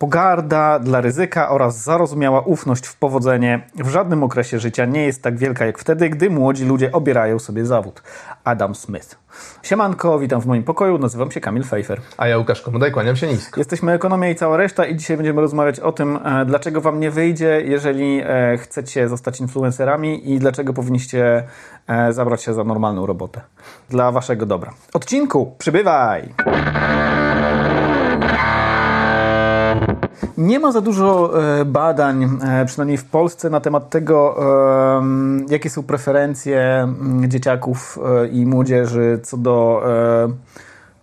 [0.00, 5.38] Pogarda dla ryzyka oraz zarozumiała ufność w powodzenie w żadnym okresie życia nie jest tak
[5.38, 8.02] wielka jak wtedy, gdy młodzi ludzie obierają sobie zawód.
[8.44, 9.18] Adam Smith.
[9.62, 12.00] Siemanko, witam w moim pokoju, nazywam się Kamil Fejfer.
[12.16, 13.60] A ja Łukasz Komodaj, kłaniam się nisko.
[13.60, 17.10] Jesteśmy Ekonomia i cała reszta i dzisiaj będziemy rozmawiać o tym, e, dlaczego Wam nie
[17.10, 21.44] wyjdzie, jeżeli e, chcecie zostać influencerami i dlaczego powinniście
[21.86, 23.40] e, zabrać się za normalną robotę.
[23.90, 24.72] Dla Waszego dobra.
[24.92, 26.34] Odcinku, przybywaj!
[30.40, 35.02] Nie ma za dużo e, badań, e, przynajmniej w Polsce, na temat tego, e,
[35.48, 36.88] jakie są preferencje
[37.28, 37.98] dzieciaków
[38.32, 39.82] i młodzieży co do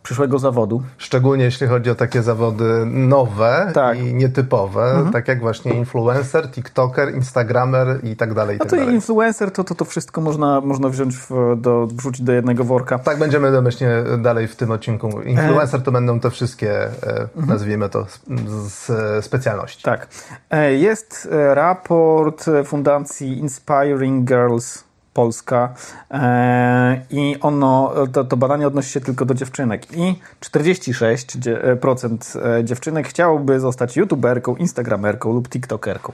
[0.07, 0.84] przyszłego zawodu.
[0.97, 3.99] Szczególnie jeśli chodzi o takie zawody nowe Tak.
[3.99, 8.57] i nietypowe, tak jak właśnie influencer, tiktoker, instagramer i tak dalej.
[8.57, 8.95] i A tak to i dalej.
[8.95, 12.99] influencer, to, to, to wszystko można, można wziąć, w, do, wrzucić do jednego worka.
[12.99, 15.21] Tak będziemy domyślnie dalej w tym odcinku.
[15.21, 16.89] Influencer to będą te wszystkie, e,
[17.35, 17.48] Mhm.
[17.48, 18.21] nazwijmy to, z,
[18.73, 19.84] z specjalności.
[19.84, 20.07] Tak.
[20.49, 24.84] E, Jest e, raport e, Fundacji Inspiring Girls
[25.18, 25.73] Polska
[26.12, 31.76] e, i ono, to, to badanie odnosi się tylko do dziewczynek i 46% dzie-
[32.57, 36.13] e, dziewczynek chciałoby zostać youtuberką, instagramerką lub tiktokerką.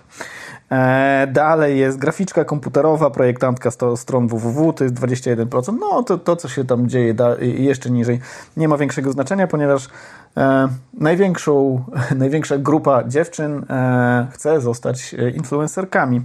[0.71, 5.77] E, Dalej jest graficzka komputerowa, projektantka stron www, to jest 21%.
[5.79, 8.19] No to, to co się tam dzieje da, jeszcze niżej,
[8.57, 9.89] nie ma większego znaczenia, ponieważ
[10.37, 11.83] e, największą,
[12.15, 16.21] największa grupa dziewczyn e, chce zostać e, influencerkami.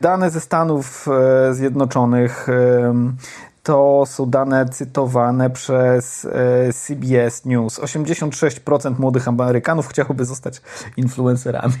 [0.00, 3.16] Dane ze Stanów e, Zjednoczonych em,
[3.68, 7.80] to są dane cytowane przez e, CBS News.
[7.80, 10.62] 86% młodych Amerykanów chciałoby zostać
[10.96, 11.74] influencerami.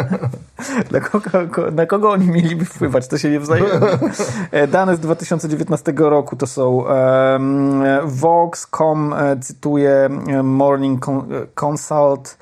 [0.90, 3.08] Dla kogo, ko- na kogo oni mieliby wpływać?
[3.08, 3.88] To się nie wzajemnie.
[4.50, 10.08] E, Dane z 2019 roku to są um, Vox.com cytuje
[10.42, 12.38] Morning Con- Consult,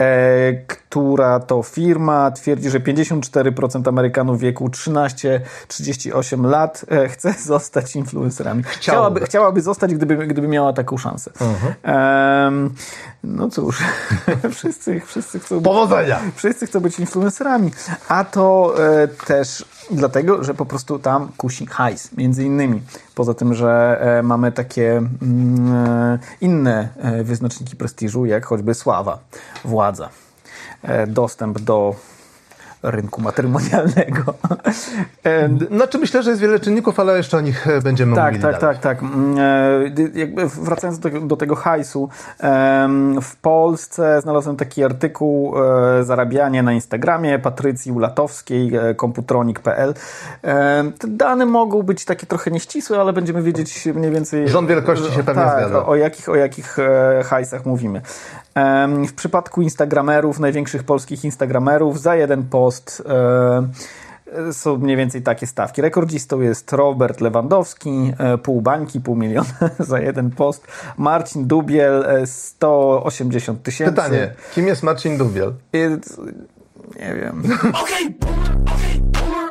[0.00, 0.52] e,
[0.94, 8.62] która to firma twierdzi, że 54% Amerykanów w wieku 13-38 lat e, chce zostać influencerami.
[8.62, 11.30] Chciałaby, chciałaby zostać, gdyby, gdyby miała taką szansę.
[11.82, 12.74] Em,
[13.24, 13.78] no cóż,
[14.56, 16.20] wszyscy, wszyscy chcą być Powodzenia!
[16.36, 17.70] Wszyscy chcą być influencerami,
[18.08, 22.82] a to e, też dlatego, że po prostu tam kusi hajs, między innymi.
[23.14, 29.18] Poza tym, że e, mamy takie mm, e, inne e, wyznaczniki prestiżu, jak choćby sława,
[29.64, 30.08] władza,
[31.06, 31.94] dostęp do
[32.84, 34.34] rynku matrymonialnego.
[35.24, 38.42] E, Znaczy myślę, że jest wiele czynników, ale jeszcze o nich e, będziemy tak, mówili
[38.42, 38.78] tak, dalej.
[38.82, 39.02] tak, tak.
[39.02, 42.08] Mm, e, Jakby wracając do tego, do tego hajsu,
[43.22, 49.94] w Polsce znalazłem taki artykuł e, zarabianie na Instagramie Patrycji Ulatowskiej, e, komputronik.pl.
[50.98, 54.48] Te dane mogą być takie trochę nieścisłe, ale będziemy wiedzieć mniej więcej...
[54.48, 55.86] Rząd wielkości się pewnie tak, zgadza.
[55.86, 58.02] O, jakich, o jakich e, hajsach mówimy.
[59.08, 65.82] W przypadku instagramerów, największych polskich instagramerów, za jeden post e, są mniej więcej takie stawki.
[65.82, 70.66] Rekordzistą jest Robert Lewandowski, e, pół bańki, pół miliona za jeden post.
[70.98, 73.92] Marcin Dubiel, e, 180 tysięcy.
[73.92, 75.54] Pytanie, kim jest Marcin Dubiel?
[77.00, 77.42] Nie wiem.
[77.52, 79.43] E,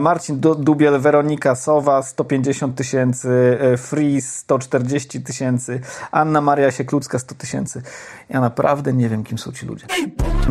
[0.00, 7.34] Marcin Du- Dubiel, Weronika Sowa 150 tysięcy, e, Freeze 140 tysięcy, Anna Maria Sieklucka 100
[7.34, 7.82] tysięcy.
[8.30, 9.86] Ja naprawdę nie wiem, kim są ci ludzie.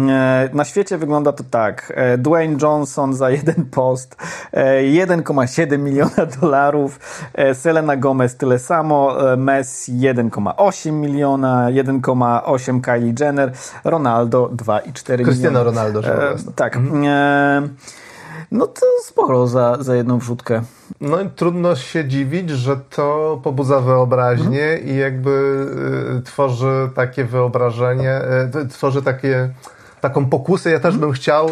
[0.09, 1.93] E, Na świecie wygląda to tak.
[1.95, 4.15] E, Dwayne Johnson za jeden post,
[4.51, 6.99] e, 1,7 miliona dolarów,
[7.33, 13.51] e, Selena Gomez tyle samo, e, Messi 1,8 miliona, 1,8 Kylie Jenner,
[13.83, 15.25] Ronaldo 2,4 miliona.
[15.31, 16.75] Cristiano Ronaldo, E, tak.
[16.75, 16.79] E,
[18.51, 20.61] no to sporo za, za jedną wrzutkę.
[21.01, 24.87] No i trudno się dziwić, że to pobudza wyobraźnię Mhm.
[24.89, 25.31] i jakby
[26.19, 28.21] y, tworzy takie wyobrażenie,
[28.63, 29.49] y, tworzy takie,
[30.01, 30.69] taką pokusę.
[30.69, 30.93] Ja Mhm.
[30.93, 31.49] też bym chciał.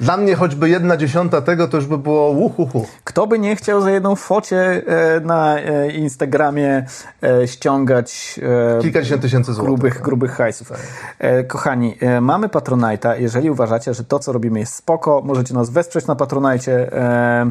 [0.00, 2.86] Dla mnie choćby jedna dziesiąta tego to już by było uhuhu.
[3.04, 6.84] Kto by nie chciał za jedną focie e, na e, Instagramie
[7.22, 8.40] e, ściągać
[8.82, 9.66] Kilkadziesiąt tysięcy złotych.
[9.68, 10.72] grubych, grubych hajsów.
[11.18, 13.20] E, kochani, mamy Patronite'a.
[13.20, 17.50] Jeżeli uważacie, że to, co robimy jest spoko, możecie nas wesprzeć na Patronite, e,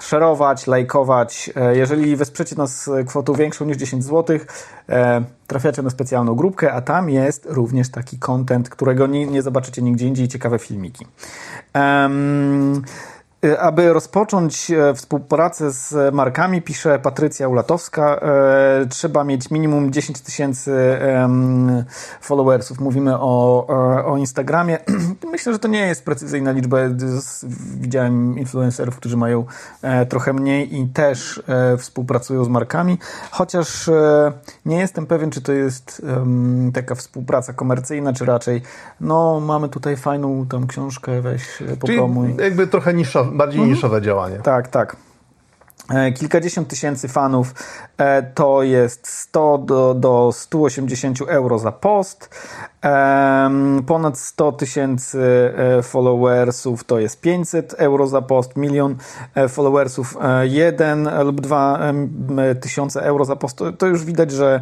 [0.00, 1.50] szerować, lajkować.
[1.56, 4.38] E, jeżeli wesprzecie nas kwotą większą niż 10 zł,
[4.88, 9.82] e, trafiacie na specjalną grupkę, a tam jest również taki content, którego nie, nie zobaczycie
[9.82, 11.06] nigdzie indziej, ciekawe filmiki.
[11.76, 11.80] Y,
[13.60, 20.98] aby rozpocząć e, współpracę z markami, pisze Patrycja Ulatowska, e, trzeba mieć minimum 10 tysięcy
[22.20, 22.80] followersów.
[22.80, 24.78] Mówimy o, e, o Instagramie.
[25.32, 26.78] Myślę, że to nie jest precyzyjna liczba.
[27.80, 29.44] Widziałem influencerów, którzy mają
[30.08, 31.42] trochę mniej i też
[31.78, 32.98] współpracują z markami,
[33.30, 33.90] chociaż
[34.66, 36.02] nie jestem pewien, czy to jest
[36.74, 38.62] taka współpraca komercyjna, czy raczej
[39.00, 42.28] no mamy tutaj fajną tam książkę, weź popromuj.
[42.30, 43.74] Czyli jakby trochę niższa bardziej mhm.
[43.74, 44.38] niszowe działanie.
[44.38, 44.96] Tak, tak.
[45.90, 47.54] E, kilkadziesiąt tysięcy fanów
[47.98, 52.28] e, to jest 100 do, do 180 euro za post.
[53.86, 55.20] Ponad 100 tysięcy
[55.78, 58.96] e, followersów to jest 500 euro za post, milion
[59.34, 61.80] e, followersów 1 e, lub 2
[62.60, 63.58] tysiące euro za post.
[63.78, 64.60] To, już widać, że,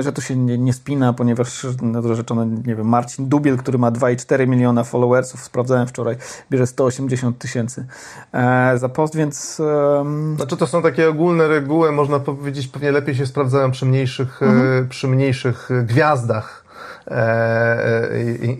[0.00, 4.48] że to się nie, nie spina, ponieważ narzeczony, nie wiem, Marcin Dubiel, który ma 2,4
[4.48, 6.16] miliona followersów, sprawdzałem wczoraj,
[6.50, 7.86] bierze 180 tysięcy
[8.76, 9.62] za post, więc...
[10.36, 14.88] Znaczy to są takie ogólne reguły, można powiedzieć, pewnie lepiej się sprawdzają przy mniejszych, mhm.
[14.88, 16.65] przy mniejszych gwiazdach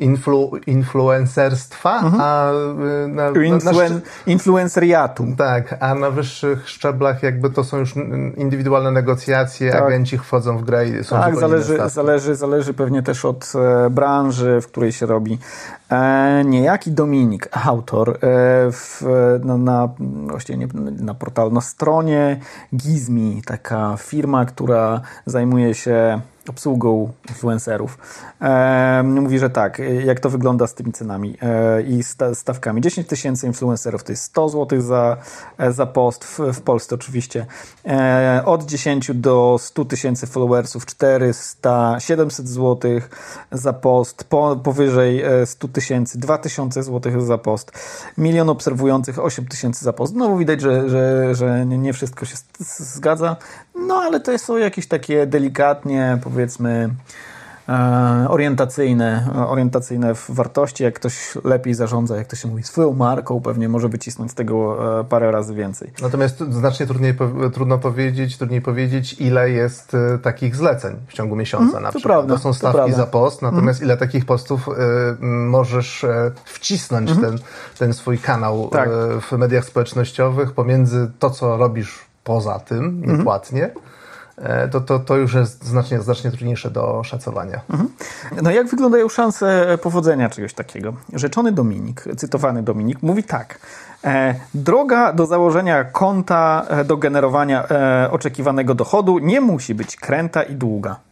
[0.01, 2.21] influ, influencerstwa, mhm.
[2.21, 4.01] a e, na, Influen, na,
[4.33, 5.27] influenceriatu.
[5.37, 7.95] Tak, a na wyższych szczeblach jakby to są już
[8.37, 9.83] indywidualne negocjacje, tak.
[9.83, 13.53] agenci wchodzą w grę i są Tak, zależy, zależy, zależy pewnie też od
[13.91, 15.39] branży, w której się robi.
[15.91, 18.17] E, niejaki Dominik, autor, e,
[18.73, 19.03] w,
[19.45, 19.89] no, na,
[20.27, 20.69] właściwie nie,
[21.01, 22.41] na portalu, na stronie
[22.77, 26.21] Gizmi, taka firma, która zajmuje się
[26.51, 27.99] obsługą influencerów.
[28.41, 32.81] E, mówi, że tak, jak to wygląda z tymi cenami e, i sta, stawkami.
[32.81, 35.17] 10 tysięcy influencerów to jest 100 zł za,
[35.59, 37.47] e, za post, w, w Polsce oczywiście.
[37.87, 42.91] E, od 10 do 100 tysięcy followersów 400, 700 zł
[43.53, 47.73] za post, po, powyżej 100 e, tysięcy 2000 zł za post,
[48.19, 50.13] milion obserwujących 8 tysięcy za post.
[50.13, 52.37] Znowu widać, że, że, że nie wszystko się
[52.79, 53.37] zgadza,
[53.75, 56.36] no ale to są jakieś takie delikatnie, powiedzmy,
[57.69, 60.85] e, orientacyjne, orientacyjne wartości.
[60.85, 64.79] Jak ktoś lepiej zarządza, jak to się mówi, swoją marką, pewnie może wycisnąć z tego
[65.01, 65.93] e, parę razy więcej.
[66.03, 67.15] Natomiast znacznie trudniej,
[67.55, 71.99] trudno powiedzieć, trudniej powiedzieć, ile jest e, takich zleceń w ciągu miesiąca mm, na to
[71.99, 72.17] przykład.
[72.17, 73.89] Prawda, to są stawki to za post, natomiast mm.
[73.89, 74.73] ile takich postów y,
[75.23, 76.07] możesz
[76.45, 77.23] wcisnąć mm.
[77.23, 77.39] ten,
[77.79, 78.89] ten swój kanał tak.
[79.21, 83.96] w mediach społecznościowych pomiędzy to, co robisz poza tym, niepłatnie, mm E,
[84.71, 87.61] to, to, to już jest znacznie, znacznie trudniejsze do szacowania.
[87.71, 87.91] Mhm.
[88.43, 90.95] No jak wyglądają szanse powodzenia czegoś takiego?
[91.13, 93.59] Rzeczony Dominik, cytowany Dominik, mówi tak.
[94.05, 100.43] E, droga do założenia konta, e, do generowania e, oczekiwanego dochodu nie musi być kręta
[100.43, 101.06] i długa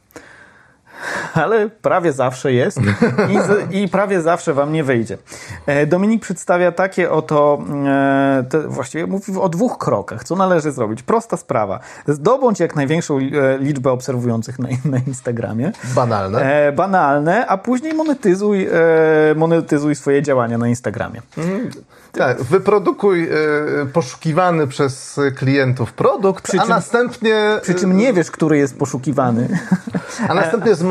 [1.34, 2.78] ale prawie zawsze jest
[3.32, 5.18] i, z, i, prawie zawsze wam nie wyjdzie.
[5.66, 11.02] E, Dominik przedstawia takie oto, e, te, właściwie mówi o dwóch krokach, co należy zrobić.
[11.02, 11.80] Prosta sprawa.
[12.08, 13.20] Zdobądź jak największą e,
[13.58, 15.72] liczbę obserwujących na, na Instagramie.
[15.94, 16.72] Banalne.
[16.72, 18.68] Banalne, a później monetyzuj,
[19.36, 21.22] monetyzuj swoje działania na Instagramie.
[21.38, 21.70] Mhm.
[22.12, 23.28] Tak, wyprodukuj
[23.92, 27.58] poszukiwany przez klientów produkt, czym, a następnie...
[27.62, 29.58] Przy czym nie wiesz, który jest poszukiwany.
[30.28, 30.74] A następnie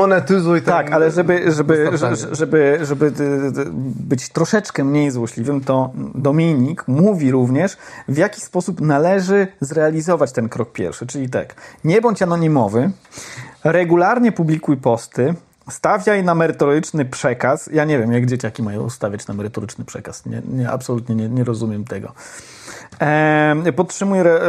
[0.62, 0.62] ten...
[0.74, 1.90] Tak, ale żeby, żeby,
[2.32, 3.14] żeby, żeby
[3.84, 7.78] być troszeczkę mniej złośliwym, to Dominik mówi również,
[8.08, 11.08] w jaki sposób należy zrealizować ten krok pierwszy.
[11.08, 12.92] Czyli tak, nie bądź anonimowy,
[13.64, 15.36] regularnie publikuj posty,
[15.70, 17.70] Stawiaj na merytoryczny przekaz.
[17.74, 20.26] Ja nie wiem, jak dzieciaki mają stawiać na merytoryczny przekaz.
[20.26, 22.14] Nie, nie absolutnie nie, nie rozumiem tego.
[23.02, 24.42] E, podtrzymuj re,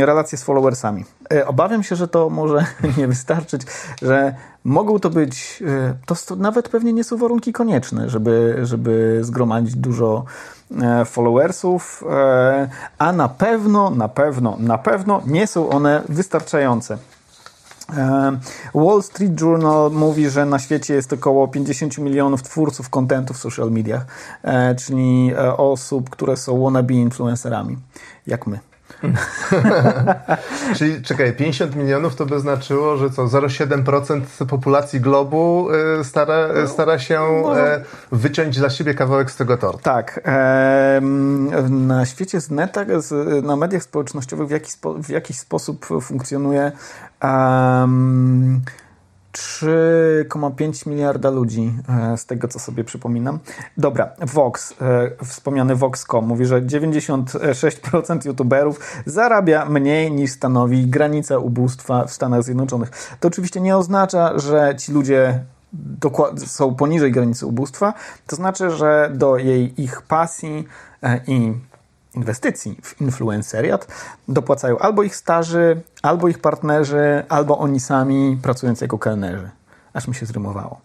[0.00, 1.04] e, relacje z followersami.
[1.34, 2.66] E, obawiam się, że to może
[2.98, 3.62] nie wystarczyć,
[4.02, 4.34] że
[4.64, 10.24] mogą to być, e, to nawet pewnie nie są warunki konieczne, żeby, żeby zgromadzić dużo
[10.80, 12.04] e, followersów,
[12.98, 16.98] a na pewno, na pewno, na pewno nie są one wystarczające.
[18.74, 23.70] Wall Street Journal mówi, że na świecie jest około 50 milionów twórców kontentu w social
[23.70, 24.06] mediach,
[24.78, 27.78] czyli osób, które są wannabe influencerami,
[28.26, 28.69] jak my.
[30.76, 35.68] Czyli czekaj, 50 milionów to by znaczyło, że co, 0,7% populacji globu
[36.00, 37.20] e, stara, stara się
[38.12, 39.82] wyciąć dla siebie kawałek z tego tortu.
[39.82, 40.20] Tak.
[41.70, 42.86] Na świecie z netach,
[43.42, 46.72] na mediach społecznościowych w jakiś, w jakiś sposób funkcjonuje
[47.22, 48.62] Um,
[49.32, 53.38] 3,5 miliarda ludzi, e, z tego co sobie przypominam.
[53.76, 62.04] Dobra, Vox, e, wspomniany Vox.com mówi, że 96% youtuberów zarabia mniej niż stanowi granica ubóstwa
[62.04, 62.90] w Stanach Zjednoczonych.
[63.20, 65.44] To oczywiście nie oznacza, że ci ludzie
[66.36, 67.94] są poniżej granicy ubóstwa,
[68.26, 70.64] to znaczy, że do jej ich pasji
[71.02, 71.52] e, i
[72.14, 73.86] inwestycji w influenceriat
[74.28, 79.50] dopłacają albo ich starzy, albo ich partnerzy, albo oni sami pracując jako kelnerzy.
[79.92, 80.80] Aż mi się zrymowało.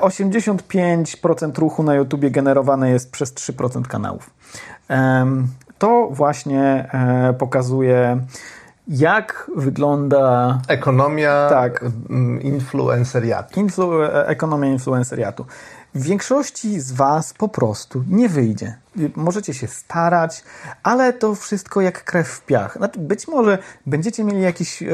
[0.00, 4.30] 85% e, ruchu na YouTubie generowane jest przez 3% kanałów.
[5.78, 8.20] To właśnie e, pokazuje,
[8.88, 10.58] jak wygląda.
[10.68, 11.84] Ekonomia tak,
[12.40, 13.60] influenceriatu.
[13.60, 15.46] Influ, e, ekonomia influenceriatu.
[15.94, 18.76] Większości z Was po prostu nie wyjdzie.
[19.16, 20.44] Możecie się starać,
[20.82, 22.76] ale to wszystko jak krew w piach.
[22.76, 24.88] Znaczy, być może będziecie mieli jakieś e,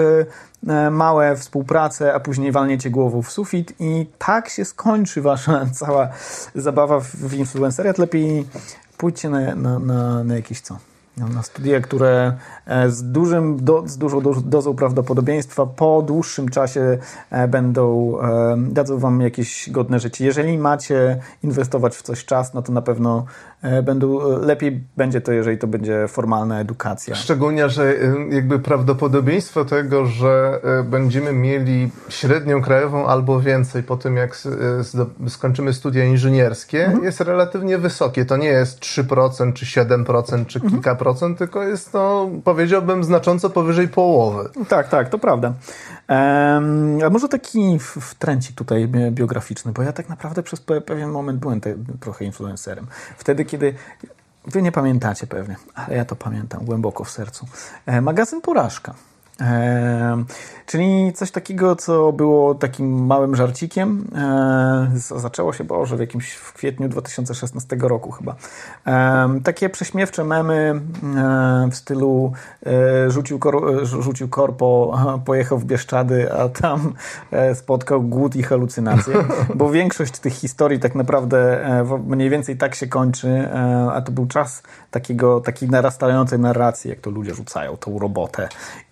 [0.69, 6.09] e, małe współprace, a później walniecie głową w sufit i tak się skończy Wasza cała
[6.55, 7.99] zabawa w, w influenceriat.
[7.99, 8.49] Lepiej
[8.97, 10.79] pójdźcie na, na, na, na jakieś co?
[11.27, 12.33] Na studia, które
[12.67, 16.99] e, z, dużym, do, z dużą dozą prawdopodobieństwa po dłuższym czasie
[17.31, 20.25] e, będą, e, dadzą Wam jakieś godne życie.
[20.25, 23.25] Jeżeli macie inwestować w coś czas, no to na pewno
[23.83, 27.15] będą, lepiej będzie to, jeżeli to będzie formalna edukacja.
[27.15, 27.95] Szczególnie, że
[28.31, 34.43] jakby prawdopodobieństwo tego, że będziemy mieli średnią krajową albo więcej po tym, jak
[35.29, 37.05] skończymy studia inżynierskie, mhm.
[37.05, 38.25] jest relatywnie wysokie.
[38.25, 41.08] To nie jest 3% czy 7% czy kilka procent
[41.39, 44.51] tylko jest to, powiedziałbym, znacząco powyżej połowy.
[44.69, 45.53] Tak, tak, to prawda.
[46.09, 51.61] Um, a może taki wtręcik tutaj biograficzny, bo ja tak naprawdę przez pewien moment byłem
[51.61, 52.87] te, trochę influencerem.
[53.19, 53.75] Wtedy, kiedy
[54.49, 57.47] Wy nie pamiętacie pewnie, ale ja to pamiętam głęboko w sercu.
[57.87, 58.95] E, magazyn Porażka.
[59.41, 60.25] E,
[60.67, 64.05] czyli coś takiego, co było takim małym żarcikiem.
[64.17, 68.37] E, zaczęło się, Boże, w jakimś w kwietniu 2016 roku chyba.
[68.87, 70.81] E, takie prześmiewcze memy
[71.17, 72.33] e, w stylu
[72.67, 76.95] e, rzucił, kor, rzucił korpo, pojechał w Bieszczady, a tam
[77.31, 79.15] e, spotkał głód i halucynacje.
[79.55, 81.39] Bo większość tych historii tak naprawdę
[82.07, 83.49] mniej więcej tak się kończy,
[83.93, 88.49] a to był czas takiego, takiej narastającej narracji, jak to ludzie rzucają tą robotę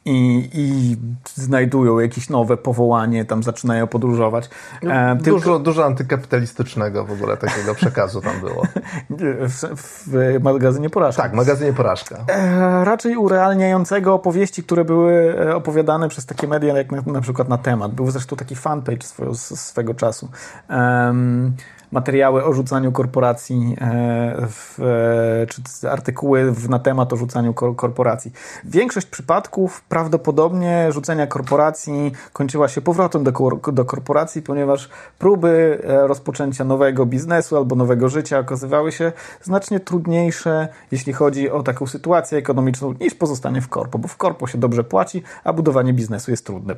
[0.06, 0.96] i, i
[1.34, 4.50] znajdują jakieś nowe powołanie, tam zaczynają podróżować.
[4.82, 5.58] E, dużo, tylko...
[5.58, 8.62] dużo antykapitalistycznego w ogóle takiego przekazu tam było.
[9.48, 9.64] w,
[10.06, 11.22] w magazynie Porażka.
[11.22, 12.24] Tak, magazynie Porażka.
[12.28, 17.48] E, raczej urealniającego opowieści, które były e, opowiadane przez takie media, jak na, na przykład
[17.48, 17.94] na temat.
[17.94, 20.28] Był zresztą taki fanpage swego, swego czasu.
[20.70, 21.56] Um,
[21.92, 28.32] materiały o rzucaniu korporacji, e, w, e, czy artykuły na temat o rzucaniu korporacji.
[28.64, 33.32] Większość przypadków prawdopodobnie rzucenia korporacji kończyła się powrotem do,
[33.72, 34.88] do korporacji, ponieważ
[35.18, 39.12] próby e, rozpoczęcia nowego biznesu albo nowego życia okazywały się
[39.42, 44.46] znacznie trudniejsze, jeśli chodzi o taką sytuację ekonomiczną, niż pozostanie w korpo, bo w korpo
[44.46, 46.74] się dobrze płaci, a budowanie biznesu jest trudne.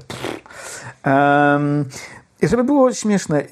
[1.07, 1.85] Um,
[2.43, 3.43] żeby było śmieszne,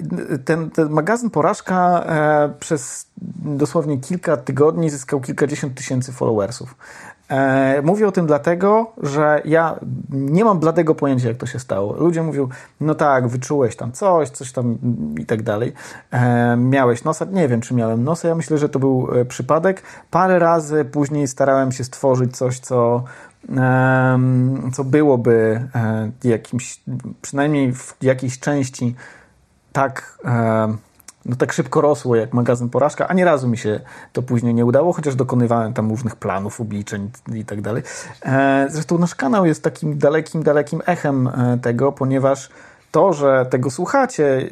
[0.44, 3.06] ten, ten magazyn Porażka e, przez
[3.44, 6.74] dosłownie kilka tygodni zyskał kilkadziesiąt tysięcy followersów.
[7.30, 11.92] E, mówię o tym dlatego, że ja nie mam bladego pojęcia, jak to się stało.
[11.92, 12.48] Ludzie mówią,
[12.80, 14.78] no tak, wyczułeś tam coś, coś tam
[15.18, 15.72] i tak dalej.
[16.10, 17.24] E, miałeś nosa?
[17.24, 18.28] Nie wiem, czy miałem nosa.
[18.28, 19.82] Ja myślę, że to był e, przypadek.
[20.10, 23.04] Parę razy później starałem się stworzyć coś, co
[24.72, 26.80] co byłoby e, jakimś,
[27.22, 28.94] przynajmniej w jakiejś części
[29.72, 30.18] tak,
[31.26, 33.80] no tak szybko rosło jak magazyn Porażka, a nie razu mi się
[34.12, 37.82] to później nie udało, chociaż dokonywałem tam różnych planów, obliczeń i tak dalej.
[38.22, 42.48] E, zresztą nasz kanał jest takim dalekim, dalekim echem e, tego, ponieważ
[42.90, 44.48] to, że tego słuchacie,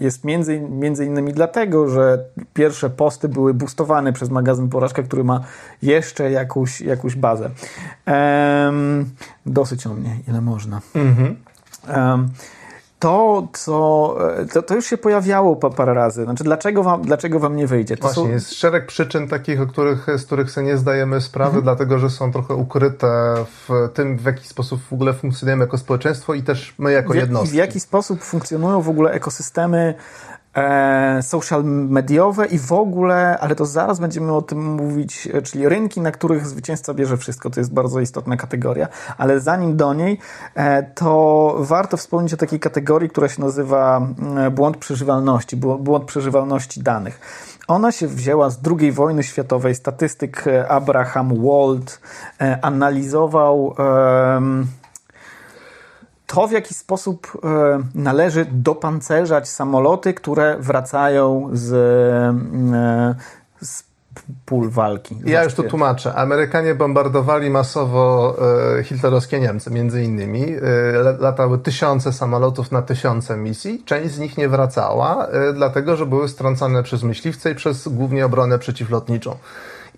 [0.00, 5.40] jest między, między innymi dlatego, że pierwsze posty były boostowane przez magazyn Porażka, który ma
[5.82, 7.50] jeszcze jakąś, jakąś bazę.
[8.06, 9.10] Um,
[9.46, 10.80] dosyć o mnie, ile można.
[10.94, 11.36] Mhm.
[11.96, 12.28] Um,
[13.00, 14.16] to, co.
[14.52, 16.24] To, to, już się pojawiało parę razy.
[16.24, 17.96] Znaczy, dlaczego wam, dlaczego wam nie wyjdzie?
[17.96, 18.28] To Właśnie, są...
[18.28, 21.64] jest szereg przyczyn takich, o których, z których sobie nie zdajemy sprawy, mhm.
[21.64, 23.34] dlatego że są trochę ukryte
[23.68, 27.50] w tym, w jaki sposób w ogóle funkcjonujemy jako społeczeństwo i też my jako jednostki.
[27.50, 29.94] W jaki sposób funkcjonują w ogóle ekosystemy
[30.29, 30.29] e,
[31.22, 36.00] social mediowe i w ogóle, ale to zaraz będziemy o tym mówić, e, czyli rynki,
[36.00, 37.50] na których zwycięzca bierze wszystko.
[37.50, 38.88] To jest bardzo istotna kategoria,
[39.18, 40.18] ale zanim do niej,
[40.54, 46.82] e, to warto wspomnieć o takiej kategorii, która się nazywa mm, błąd przeżywalności, błąd przeżywalności
[46.82, 47.20] danych.
[47.68, 49.74] Ona się wzięła z II wojny światowej.
[49.74, 52.00] Statystyk e, Abraham Wald
[52.40, 53.74] e, analizował
[56.30, 63.14] to, w jaki sposób e, należy dopancerzać samoloty, które wracają z, e,
[63.62, 63.84] z
[64.46, 65.16] pól walki.
[65.24, 66.14] Ja już to tłumaczę.
[66.14, 68.36] Amerykanie bombardowali masowo
[68.78, 70.46] e, hitlerowskie Niemcy, między innymi.
[71.18, 73.82] latały tysiące samolotów na tysiące misji.
[73.84, 78.58] Część z nich nie wracała, dlatego że były strącane przez myśliwce i przez głównie obronę
[78.58, 79.36] przeciwlotniczą.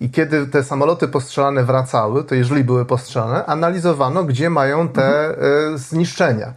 [0.01, 5.77] I kiedy te samoloty postrzelane wracały, to jeżeli były postrzelane, analizowano, gdzie mają te mhm.
[5.77, 6.53] zniszczenia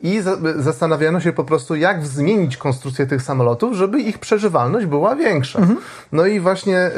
[0.00, 0.22] i
[0.56, 5.58] zastanawiano się po prostu, jak zmienić konstrukcję tych samolotów, żeby ich przeżywalność była większa.
[5.58, 5.78] Mhm.
[6.12, 6.90] No i właśnie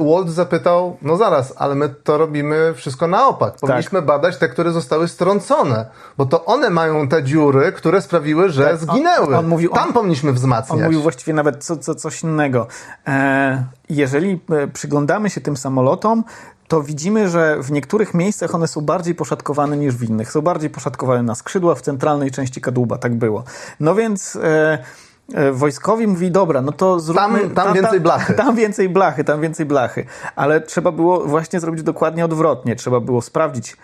[0.00, 3.50] y, Walt zapytał, no zaraz, ale my to robimy wszystko na opak.
[3.50, 3.60] Tak.
[3.60, 4.06] Powinniśmy tak.
[4.06, 5.86] badać te, które zostały strącone,
[6.18, 8.76] bo to one mają te dziury, które sprawiły, że tak.
[8.76, 9.26] zginęły.
[9.26, 10.78] On, on mówił, Tam on, powinniśmy wzmacniać.
[10.78, 12.66] On mówił właściwie nawet co, co, coś innego.
[13.06, 16.24] E, jeżeli e, przyglądamy się tym samolotom,
[16.68, 20.32] to widzimy, że w niektórych miejscach one są bardziej poszatkowane niż w innych.
[20.32, 23.44] Są bardziej poszatkowane na skrzydła, w centralnej części kadłuba, tak było.
[23.80, 24.36] No więc...
[24.36, 24.78] E,
[25.34, 27.40] e wojskowi mówi, dobra, no to zróbmy...
[27.40, 28.34] Tam, tam więcej blachy.
[28.42, 30.04] Tam więcej blachy, tam więcej blachy.
[30.36, 32.76] Ale trzeba było właśnie zrobić dokładnie odwrotnie.
[32.76, 33.76] Trzeba było sprawdzić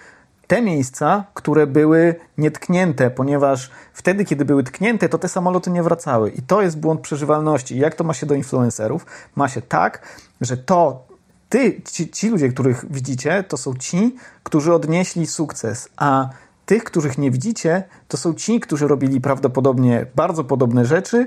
[0.46, 6.30] te miejsca, które były nietknięte, ponieważ wtedy, kiedy były tknięte, to te samoloty nie wracały.
[6.30, 7.76] I to jest błąd przeżywalności.
[7.76, 9.06] I jak to ma się do influencerów?
[9.36, 10.02] Ma się tak,
[10.40, 11.06] że to,
[11.52, 16.28] ty, ci, ci ludzie, których widzicie, to są ci, którzy odnieśli sukces, a
[16.66, 21.26] tych, których nie widzicie, to są ci, którzy robili prawdopodobnie bardzo podobne rzeczy,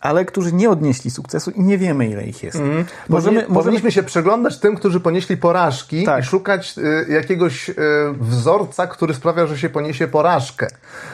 [0.00, 2.56] ale którzy nie odnieśli sukcesu i nie wiemy, ile ich jest.
[2.56, 2.84] Mm.
[3.08, 3.42] Możemy.
[3.42, 6.24] Powinniśmy się przeglądać tym, którzy ponieśli porażki tak.
[6.24, 7.74] i szukać y, jakiegoś y,
[8.20, 10.66] wzorca, który sprawia, że się poniesie porażkę.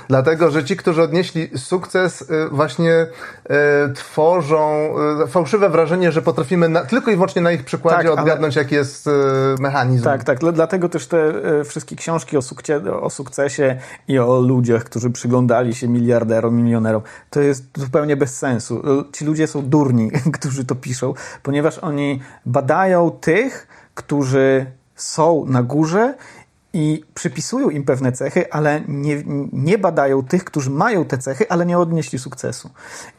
[0.09, 2.93] Dlatego, że ci, którzy odnieśli sukces, y, właśnie
[3.91, 8.19] y, tworzą y, fałszywe wrażenie, że potrafimy na, tylko i wyłącznie na ich przykładzie tak,
[8.19, 8.65] odgadnąć, ale...
[8.65, 9.11] jaki jest y,
[9.61, 10.05] mechanizm.
[10.05, 10.39] Tak, tak.
[10.53, 11.33] Dlatego też te
[11.65, 17.41] wszystkie książki o, sukcie, o sukcesie i o ludziach, którzy przyglądali się miliarderom, milionerom, to
[17.41, 19.13] jest zupełnie bez sensu sensu.
[19.13, 24.67] Ci ludzie są durni, którzy to piszą, ponieważ oni badają tych, którzy
[24.97, 26.15] są na górze
[26.75, 31.67] i przypisują im pewne cechy, ale nie, nie badają tych, którzy mają te cechy, ale
[31.67, 32.71] nie odnieśli sukcesu.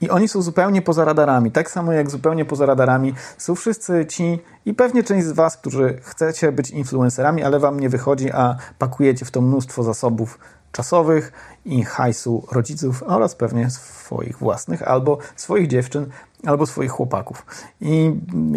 [0.01, 1.51] I oni są zupełnie poza radarami.
[1.51, 5.99] Tak samo jak zupełnie poza radarami są wszyscy ci i pewnie część z Was, którzy
[6.03, 10.39] chcecie być influencerami, ale Wam nie wychodzi, a pakujecie w to mnóstwo zasobów
[10.71, 11.31] czasowych
[11.65, 16.09] i hajsu rodziców oraz pewnie swoich własnych, albo swoich dziewczyn,
[16.45, 17.45] albo swoich chłopaków.
[17.81, 18.11] I,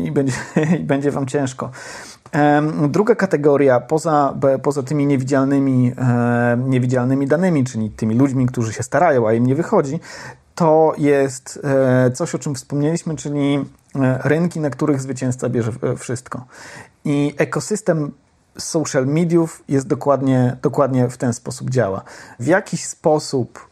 [0.05, 0.33] i będzie,
[0.81, 1.71] i będzie Wam ciężko.
[2.89, 5.93] Druga kategoria, poza, poza tymi niewidzialnymi,
[6.67, 10.01] niewidzialnymi danymi, czyli tymi ludźmi, którzy się starają, a im nie wychodzi,
[10.59, 15.97] to jest e, coś, o czym wspomnieliśmy, czyli e, rynki, na których zwycięzca bierze e,
[15.97, 16.45] wszystko.
[17.05, 18.13] I ekosystem
[18.59, 22.03] social mediów jest dokładnie, dokładnie w ten sposób działa.
[22.41, 23.69] W jakiś sposób,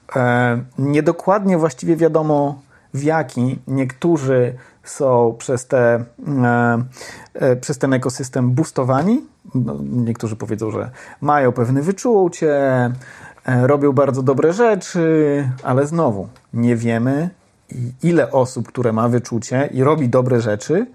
[0.79, 2.63] niedokładnie właściwie wiadomo
[2.95, 4.55] w jaki, niektórzy
[4.89, 6.05] są przez, te,
[6.45, 6.85] e,
[7.35, 9.25] e, przez ten ekosystem boostowani.
[9.55, 12.55] No, niektórzy powiedzą, że mają pewne wyczucie,
[13.47, 17.31] e, robią bardzo dobre rzeczy, ale znowu nie wiemy,
[18.03, 20.87] ile osób, które ma wyczucie i robi dobre rzeczy,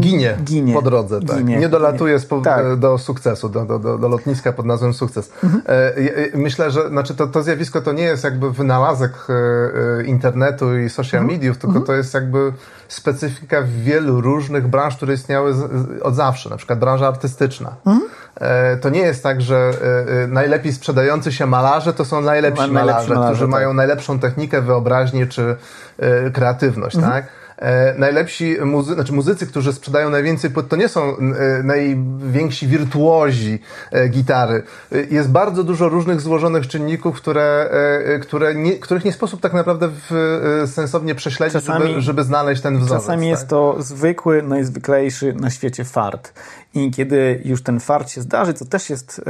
[0.00, 1.38] Ginie, ginie po drodze, tak.
[1.38, 2.76] Ginie, nie dolatuje tak.
[2.76, 5.32] do sukcesu, do, do, do, lotniska pod nazwą sukces.
[5.44, 5.62] Mhm.
[5.66, 9.32] E, myślę, że znaczy to, to zjawisko to nie jest jakby wynalazek e,
[10.00, 11.38] e, internetu i social mhm.
[11.38, 11.86] mediów, tylko mhm.
[11.86, 12.52] to jest jakby
[12.88, 15.54] specyfika wielu różnych branż, które istniały
[16.02, 17.76] od zawsze, na przykład branża artystyczna.
[17.86, 18.10] Mhm.
[18.80, 19.72] To nie jest tak, że
[20.28, 23.50] najlepiej sprzedający się malarze to są najlepsi, najlepsi malarze, malarze, którzy tak.
[23.50, 25.56] mają najlepszą technikę, wyobraźnię czy
[26.32, 27.39] kreatywność, tak?
[27.60, 33.58] E, najlepsi muzy znaczy muzycy, którzy sprzedają najwięcej płyt, to nie są e, najwięksi wirtuozi
[33.90, 34.62] e, gitary.
[35.10, 37.70] Jest bardzo dużo różnych złożonych czynników, które,
[38.22, 42.78] które nie, których nie sposób tak naprawdę w, sensownie prześledzić, czasami, żeby, żeby znaleźć ten
[42.78, 42.98] wzorzec.
[43.02, 43.30] Czasami tak?
[43.30, 46.32] jest to zwykły, najzwyklejszy na świecie fart.
[46.74, 49.20] I kiedy już ten fart się zdarzy, co też jest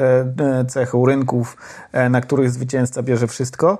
[0.69, 1.57] cechą rynków,
[2.11, 3.79] na których zwycięzca bierze wszystko,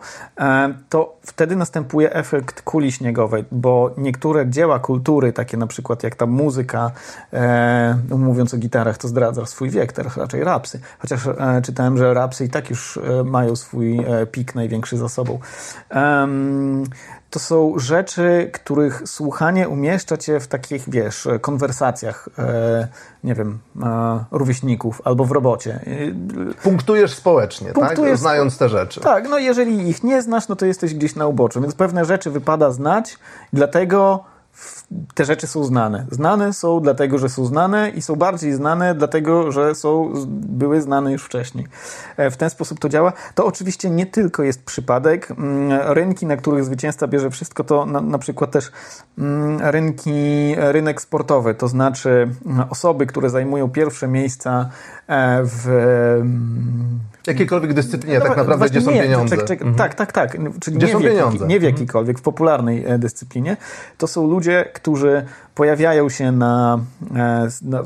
[0.89, 6.27] to wtedy następuje efekt kuli śniegowej, bo niektóre dzieła kultury, takie na przykład jak ta
[6.27, 6.91] muzyka,
[7.33, 10.81] e, mówiąc o gitarach, to zdradza swój wiek, teraz raczej rapsy.
[10.99, 15.09] Chociaż e, czytałem, że rapsy i tak już e, mają swój e, pik największy za
[15.09, 15.39] sobą.
[17.31, 22.89] To są rzeczy, których słuchanie umieszcza cię w takich, wiesz, konwersacjach, e,
[23.25, 25.81] nie wiem, e, rówieśników albo w robocie.
[26.63, 27.75] Punktujesz społecznie, tak?
[27.75, 28.19] Punktujesz tak?
[28.19, 29.01] Znając te rzeczy.
[29.01, 32.31] Tak, no jeżeli ich nie znasz, no to jesteś gdzieś na uboczu, więc pewne rzeczy
[32.31, 33.19] wypada znać,
[33.53, 34.25] dlatego
[35.15, 36.07] te rzeczy są znane.
[36.11, 41.13] Znane są dlatego, że są znane i są bardziej znane dlatego, że są, były znane
[41.13, 41.67] już wcześniej.
[42.17, 43.13] E, w ten sposób to działa.
[43.35, 45.31] To oczywiście nie tylko jest przypadek.
[45.31, 48.73] Mm, rynki, na których zwycięzca bierze wszystko, to na, na przykład też
[49.19, 54.69] mm, rynki, rynek sportowy, to znaczy mm, osoby, które zajmują pierwsze miejsca
[55.09, 55.69] e, w
[57.27, 59.37] jakiejkolwiek dyscyplinie no, tak naprawdę, gdzie są pieniądze.
[59.37, 59.77] Czek, czek, mhm.
[59.77, 60.37] Tak, tak, tak.
[60.61, 61.47] Czyli gdzie nie są pieniądze.
[61.47, 61.73] Nie w mhm.
[61.73, 63.57] jakiejkolwiek, w popularnej e, dyscyplinie.
[63.99, 66.79] To są ludzie, którzy pojawiają się na,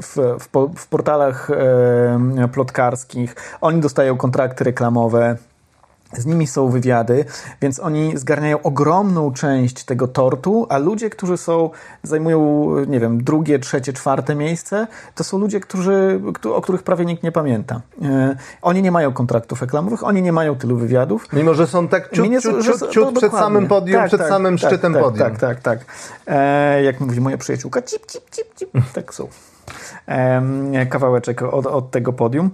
[0.02, 5.36] w, w, w, portalach e, plotkarskich, oni dostają kontrakty reklamowe,
[6.18, 7.24] z nimi są wywiady,
[7.62, 11.70] więc oni zgarniają ogromną część tego tortu, a ludzie, którzy są,
[12.02, 16.20] zajmują, nie wiem, drugie, trzecie, czwarte miejsce, to są ludzie, którzy,
[16.54, 17.80] o których prawie nikt nie pamięta.
[18.02, 21.32] E, oni nie mają kontraktów reklamowych, oni nie mają tylu wywiadów.
[21.32, 24.58] Mimo, że są tak ciut, ciut, ciut, ciut przed samym podium, tak, przed tak, samym
[24.58, 25.18] tak, szczytem tak, podium.
[25.18, 25.78] Tak, tak, tak.
[26.26, 29.28] E, jak mówi moja przyjaciółka, cip, cip, cip, cip, tak są
[30.90, 32.50] kawałeczek od, od tego podium.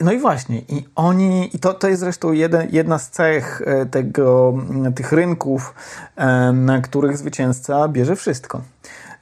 [0.00, 3.86] No i właśnie, i oni, i to, to jest zresztą jeden, jedna z cech e,
[3.86, 4.54] tego,
[4.94, 5.74] tych rynków,
[6.52, 8.60] na których zwycięzca bierze wszystko.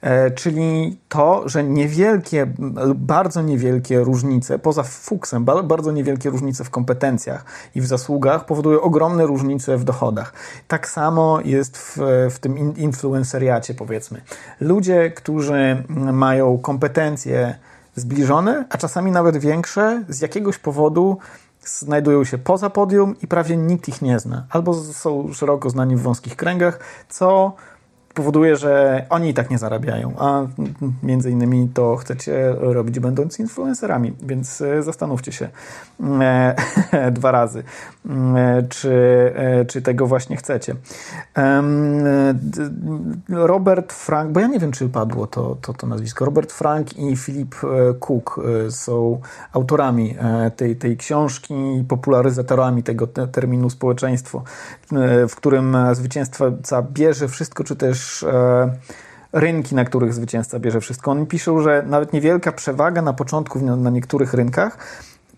[0.01, 2.47] E, czyli to, że niewielkie,
[2.95, 9.25] bardzo niewielkie różnice, poza fuksem, bardzo niewielkie różnice w kompetencjach i w zasługach powodują ogromne
[9.25, 10.33] różnice w dochodach.
[10.67, 11.97] Tak samo jest w,
[12.31, 14.21] w tym influenceriacie, powiedzmy.
[14.59, 15.83] Ludzie, którzy
[16.13, 17.55] mają kompetencje
[17.95, 21.17] zbliżone, a czasami nawet większe, z jakiegoś powodu
[21.65, 24.45] znajdują się poza podium i prawie nikt ich nie zna.
[24.49, 27.55] Albo są szeroko znani w wąskich kręgach, co
[28.19, 30.41] powoduje, że oni i tak nie zarabiają, a
[31.03, 35.49] między innymi to chcecie robić będąc influencerami, więc e, zastanówcie się
[36.21, 37.63] e, dwa razy,
[38.35, 38.89] e, czy,
[39.67, 40.75] czy tego właśnie chcecie.
[43.29, 47.17] Robert Frank, bo ja nie wiem, czy padło to, to, to nazwisko, Robert Frank i
[47.17, 47.55] Philip
[47.99, 49.21] Cook są
[49.53, 50.15] autorami
[50.55, 51.53] tej, tej książki,
[51.87, 54.43] popularyzatorami tego terminu społeczeństwo,
[55.29, 58.25] w którym zwycięzca bierze wszystko, czy też też
[59.33, 61.11] rynki, na których zwycięzca bierze wszystko.
[61.11, 64.77] Oni piszą, że nawet niewielka przewaga na początku na niektórych rynkach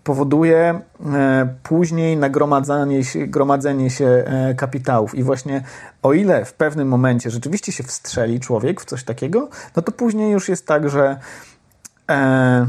[0.04, 0.80] powoduje
[1.14, 5.14] e, później nagromadzenie się, gromadzenie się e, kapitałów.
[5.14, 5.64] I właśnie
[6.02, 10.32] o ile w pewnym momencie rzeczywiście się wstrzeli człowiek w coś takiego, no to później
[10.32, 11.16] już jest tak, że
[12.10, 12.66] e,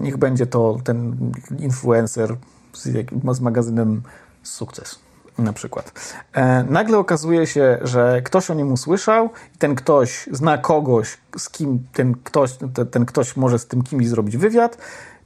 [0.00, 1.16] niech będzie to ten
[1.58, 2.36] influencer
[2.72, 2.88] z,
[3.32, 4.02] z magazynem
[4.42, 5.05] sukces
[5.38, 5.92] na przykład.
[6.32, 11.50] E, nagle okazuje się, że ktoś o nim usłyszał i ten ktoś zna kogoś, z
[11.50, 14.78] kim ten ktoś, ten, ten ktoś może z tym kimś zrobić wywiad.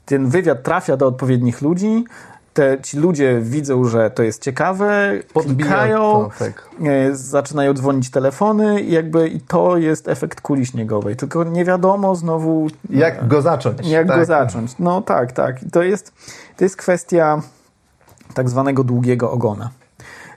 [0.04, 2.04] Ten wywiad trafia do odpowiednich ludzi,
[2.54, 5.12] te, ci ludzie widzą, że to jest ciekawe,
[5.98, 6.68] to, tak.
[6.84, 11.16] e, zaczynają dzwonić telefony i jakby i to jest efekt kuli śniegowej.
[11.16, 12.68] Tylko nie wiadomo znowu...
[12.90, 13.86] Jak go zacząć.
[13.86, 14.18] Jak tak.
[14.18, 14.74] go zacząć.
[14.78, 15.56] No tak, tak.
[15.72, 16.12] To jest,
[16.56, 17.42] to jest kwestia
[18.34, 19.70] tak zwanego długiego ogona.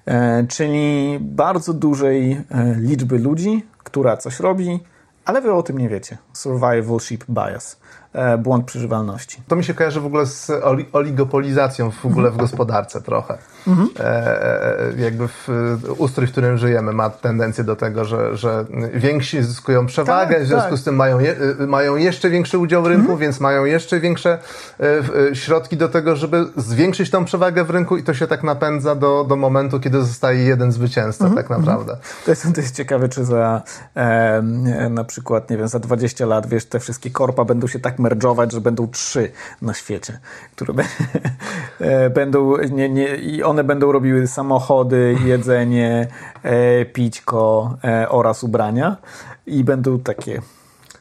[0.05, 4.79] E, czyli bardzo dużej e, liczby ludzi, która coś robi,
[5.25, 6.17] ale wy o tym nie wiecie.
[6.33, 7.79] Survivalship bias.
[8.13, 9.41] E, błąd przeżywalności.
[9.47, 10.52] To mi się kojarzy w ogóle z
[10.93, 13.38] oligopolizacją w ogóle w gospodarce trochę.
[13.67, 13.89] Mhm.
[13.99, 15.47] E, jakby w,
[15.97, 20.47] ustrój, w którym żyjemy ma tendencję do tego, że, że więksi zyskują przewagę, tak, w
[20.47, 20.80] związku tak.
[20.80, 21.36] z tym mają, je,
[21.67, 23.19] mają jeszcze większy udział w rynku, mhm.
[23.19, 24.38] więc mają jeszcze większe
[25.32, 28.95] e, środki do tego, żeby zwiększyć tą przewagę w rynku i to się tak napędza
[28.95, 31.43] do, do momentu, kiedy zostaje jeden zwycięzca mhm.
[31.43, 31.97] tak naprawdę.
[32.26, 33.62] To jest, to jest ciekawe, czy za
[33.95, 34.41] e,
[34.89, 38.51] na przykład, nie wiem, za 20 lat, wiesz, te wszystkie korpa będą się tak merdżować,
[38.51, 40.19] że będą trzy na świecie,
[40.55, 40.73] które
[41.79, 46.07] e, będą nie, nie, i one będą robiły samochody, jedzenie,
[46.43, 48.97] e, pićko e, oraz ubrania
[49.45, 50.41] i będą takie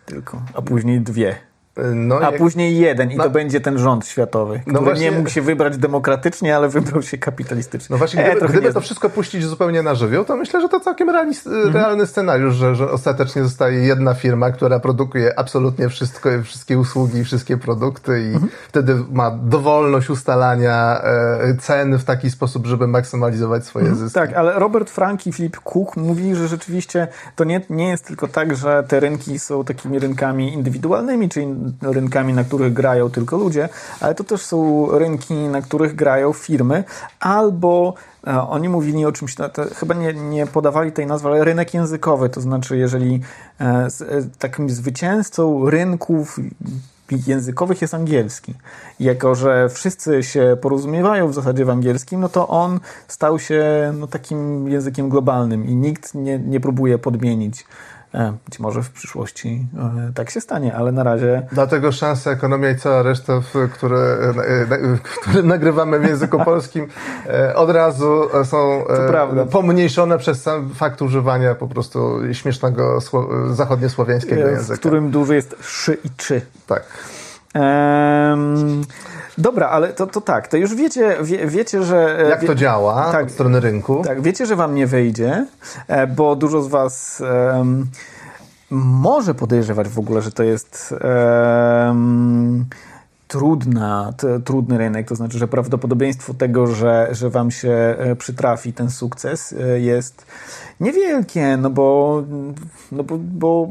[0.06, 1.51] tylko, a później dwie.
[1.94, 2.38] No, A jak...
[2.38, 5.10] później jeden i no, to będzie ten rząd światowy, no który no właśnie...
[5.10, 7.86] nie mógł się wybrać demokratycznie, ale wybrał się kapitalistycznie.
[7.90, 10.80] No właśnie, e, gdyby, gdyby to wszystko puścić zupełnie na żywioł, to myślę, że to
[10.80, 11.72] całkiem mhm.
[11.72, 17.24] realny scenariusz, że, że ostatecznie zostaje jedna firma, która produkuje absolutnie wszystko, wszystkie usługi i
[17.24, 18.48] wszystkie produkty i mhm.
[18.68, 24.04] wtedy ma dowolność ustalania e, cen w taki sposób, żeby maksymalizować swoje mhm.
[24.04, 24.14] zyski.
[24.14, 28.28] Tak, ale Robert Frank i Philip Cook mówili, że rzeczywiście to nie, nie jest tylko
[28.28, 33.68] tak, że te rynki są takimi rynkami indywidualnymi, czyli rynkami, na których grają tylko ludzie,
[34.00, 36.84] ale to też są rynki, na których grają firmy,
[37.20, 37.94] albo
[38.26, 39.34] e, oni mówili o czymś,
[39.74, 43.20] chyba nie, nie podawali tej nazwy, ale rynek językowy, to znaczy jeżeli
[43.60, 43.88] e, e,
[44.38, 46.38] takim zwycięzcą rynków
[47.26, 48.54] językowych jest angielski.
[49.00, 54.06] Jako, że wszyscy się porozumiewają w zasadzie w angielskim, no to on stał się no,
[54.06, 57.64] takim językiem globalnym i nikt nie, nie próbuje podmienić
[58.44, 59.66] być może w przyszłości
[60.08, 61.46] e, tak się stanie, ale na razie.
[61.52, 63.32] Dlatego szansa, ekonomia i cała reszta,
[63.72, 66.88] które, e, które nagrywamy w języku polskim,
[67.54, 68.84] od razu są
[69.50, 72.98] pomniejszone przez sam fakt używania po prostu śmiesznego
[73.50, 74.76] zachodniosłowiańskiego języka.
[74.76, 76.40] W którym duży jest szy i czy.
[76.66, 76.82] Tak.
[77.54, 78.82] Um,
[79.38, 82.26] Dobra, ale to, to tak, to już wiecie, wie, wiecie, że...
[82.30, 84.02] Jak wie, to działa tak, od strony rynku.
[84.04, 85.46] Tak, wiecie, że wam nie wyjdzie,
[86.16, 87.22] bo dużo z was...
[87.54, 87.86] Um,
[88.70, 90.94] może podejrzewać w ogóle, że to jest
[91.86, 92.64] um,
[93.32, 94.12] trudna,
[94.44, 99.52] trudny rynek, to znaczy, że prawdopodobieństwo tego, że, że wam się e, przytrafi ten sukces
[99.52, 100.26] e, jest
[100.80, 102.22] niewielkie, no bo,
[102.92, 103.68] no bo, bo,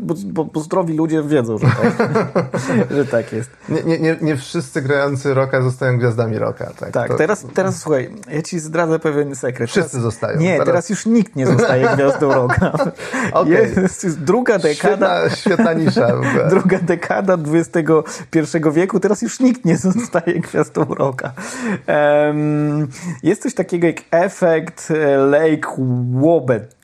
[0.00, 2.12] bo, bo, bo zdrowi ludzie wiedzą, że tak,
[2.96, 3.50] że tak jest.
[3.68, 6.72] Nie, nie, nie wszyscy grający roka zostają gwiazdami roka.
[6.78, 7.14] Tak, tak to...
[7.14, 9.70] teraz, teraz słuchaj, ja ci zdradzę pewien sekret.
[9.70, 10.38] Wszyscy teraz, zostają.
[10.38, 10.66] Nie, teraz...
[10.66, 10.90] teraz...
[10.90, 12.72] już nikt nie zostaje gwiazdą roka.
[13.32, 13.52] okay.
[13.52, 15.30] jest, jest druga dekada.
[15.30, 16.20] Świetna, świetna nisza.
[16.50, 21.32] druga dekada XXI wieku, teraz już nikt nie zostaje gwiazdą roka.
[22.26, 22.88] Um,
[23.22, 25.68] jest coś takiego jak efekt e, Lake
[26.12, 26.79] Wobegon.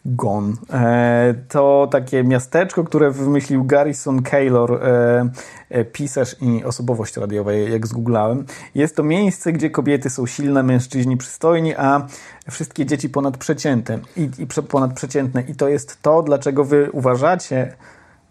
[0.72, 5.28] E, to takie miasteczko, które wymyślił Garrison Keillor, e,
[5.70, 8.44] e, pisarz i osobowość radiowa, jak zgooglałem.
[8.74, 12.06] Jest to miejsce, gdzie kobiety są silne, mężczyźni przystojni, a
[12.50, 13.98] wszystkie dzieci ponadprzeciętne.
[14.16, 15.42] I, i ponadprzeciętne.
[15.42, 17.76] I to jest to, dlaczego wy uważacie,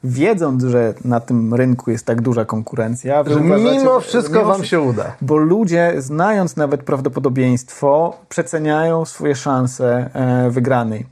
[0.06, 4.82] wiedząc, że na tym rynku jest tak duża konkurencja, że mimo wszystko mimo, wam się
[4.82, 5.16] uda.
[5.22, 11.06] Bo ludzie, znając nawet prawdopodobieństwo, przeceniają swoje szanse e, wygranej.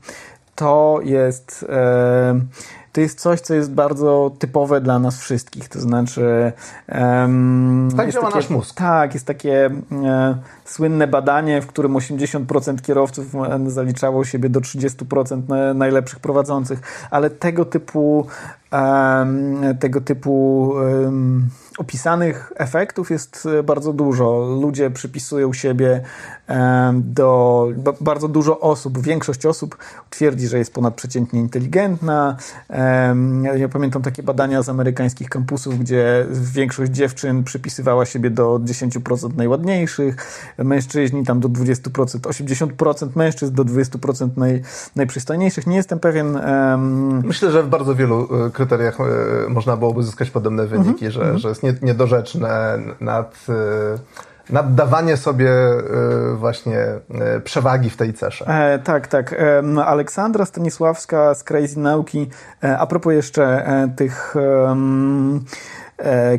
[0.54, 1.66] To jest.
[2.92, 5.68] To jest coś, co jest bardzo typowe dla nas wszystkich.
[5.68, 6.52] To znaczy.
[6.88, 8.76] Um, tak działa takie, nasz mózg.
[8.76, 13.26] Tak, jest takie e, słynne badanie, w którym 80% kierowców
[13.66, 18.26] zaliczało siebie do 30% najlepszych prowadzących, ale tego typu
[19.80, 20.72] tego typu
[21.78, 24.56] opisanych efektów jest e, bardzo dużo.
[24.62, 26.00] Ludzie przypisują siebie
[26.94, 27.68] do
[28.00, 29.78] bardzo dużo osób, większość osób
[30.10, 32.36] twierdzi, że jest ponadprzeciętnie inteligentna.
[33.56, 40.16] Ja pamiętam takie badania z amerykańskich kampusów, gdzie większość dziewczyn przypisywała siebie do 10% najładniejszych,
[40.58, 44.62] mężczyźni tam do 20%, 80% mężczyzn do 20% naj,
[44.96, 45.66] najprzystojniejszych.
[45.66, 46.38] Nie jestem pewien.
[47.24, 49.04] Myślę, że w bardzo wielu e, kryteriach e,
[49.48, 51.14] można byłoby zyskać podobne wyniki, mm -hmm.
[51.14, 51.38] że, mm -hmm.
[51.38, 53.46] że jest niedorzeczne nad
[54.50, 55.50] naddawanie sobie
[56.34, 56.78] właśnie
[57.44, 58.46] przewagi w tej cesze.
[58.48, 59.32] E, tak, tak.
[59.32, 62.30] E, Aleksandra Stanisławska z Crazy Nauki,
[62.64, 65.83] e, a propos jeszcze e, tych E,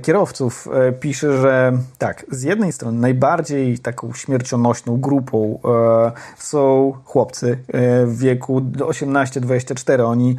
[0.01, 7.57] kierowców e, pisze, że tak, z jednej strony najbardziej taką śmiercionośną grupą e, są chłopcy
[8.05, 10.01] w wieku 18-24.
[10.05, 10.35] Oni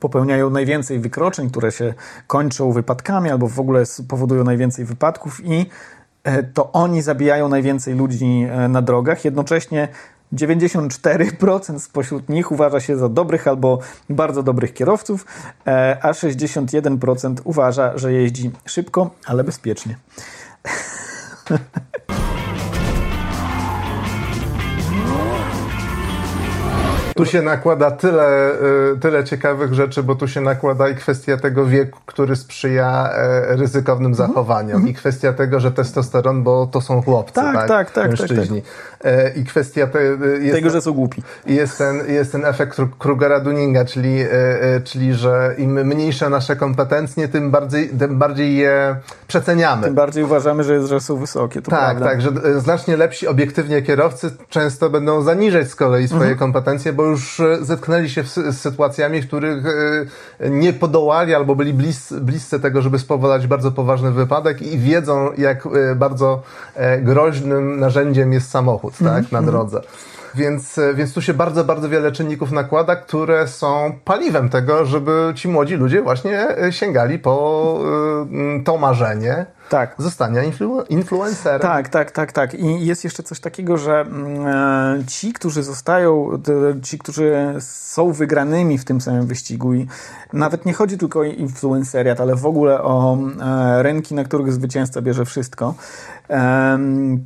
[0.00, 1.94] popełniają najwięcej wykroczeń, które się
[2.26, 5.66] kończą wypadkami albo w ogóle powodują najwięcej wypadków i
[6.54, 9.24] to oni zabijają najwięcej ludzi na drogach.
[9.24, 9.88] Jednocześnie
[10.32, 13.78] 94% spośród nich uważa się za dobrych albo
[14.10, 15.26] bardzo dobrych kierowców,
[15.66, 19.98] e, a 61% uważa, że jeździ szybko, ale bezpiecznie.
[27.20, 28.52] Tu się nakłada tyle,
[28.94, 33.56] y, tyle ciekawych rzeczy, bo tu się nakłada i kwestia tego wieku, który sprzyja e,
[33.56, 34.28] ryzykownym mhm.
[34.28, 34.88] zachowaniom, -hmm.
[34.88, 38.62] i kwestia tego, że testosteron, bo to są chłopcy, tak, tak, tak, tak mężczyźni.
[38.62, 38.70] Tak,
[39.02, 39.36] tak.
[39.36, 40.02] I kwestia te,
[40.40, 41.22] jest tego, że są głupi.
[41.46, 44.24] Jest ten, jest ten efekt Krugera-Dunninga, czyli,
[44.84, 48.96] czyli, że im mniejsze nasze kompetencje, tym bardziej, tym bardziej je
[49.28, 49.82] przeceniamy.
[49.82, 51.62] Tym bardziej uważamy, że, jest, że są wysokie.
[51.62, 52.06] To tak, prawda.
[52.06, 56.38] tak, że znacznie lepsi obiektywnie kierowcy często będą zaniżać z kolei swoje -hmm.
[56.38, 59.64] kompetencje, bo już e, zetknęli się z sytuacjami, w których
[60.40, 65.32] e, nie podołali albo byli blis, bliscy tego, żeby spowodować bardzo poważny wypadek i wiedzą,
[65.38, 66.42] jak e, bardzo
[67.02, 69.32] groźnym narzędziem jest samochód tak, -hmm.
[69.32, 69.46] na mhm.
[69.46, 69.80] drodze.
[70.34, 75.48] Więc, więc tu się bardzo, bardzo wiele czynników nakłada, które są paliwem tego, żeby ci
[75.48, 77.80] młodzi ludzie właśnie sięgali po
[78.64, 79.94] to marzenie tak.
[79.98, 81.60] zostania influ influencerem.
[81.60, 82.54] Tak, tak, tak, tak.
[82.54, 86.30] I jest jeszcze coś takiego, że mm, e, ci, którzy zostają,
[86.82, 89.86] ci, którzy są wygranymi w tym samym wyścigu i
[90.32, 95.02] nawet nie chodzi tylko o influenceriat, ale w ogóle o e, rynki, na których zwycięzca
[95.02, 95.74] bierze wszystko,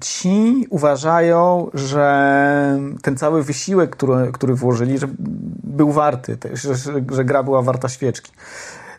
[0.01, 5.07] ci uważają, że ten cały wysiłek, który, który włożyli, że
[5.65, 6.75] był warty, że,
[7.13, 8.33] że gra była warta świeczki.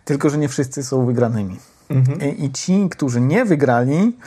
[0.06, 1.58] Tylko, że nie wszyscy są wygranymi.
[1.90, 2.38] Mhm.
[2.38, 4.18] I ci, którzy nie wygrali,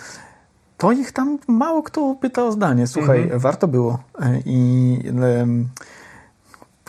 [0.79, 2.87] to ich tam mało kto pyta o zdanie.
[2.87, 3.41] Słuchaj, mhm.
[3.41, 3.99] warto było.
[4.21, 4.99] E, I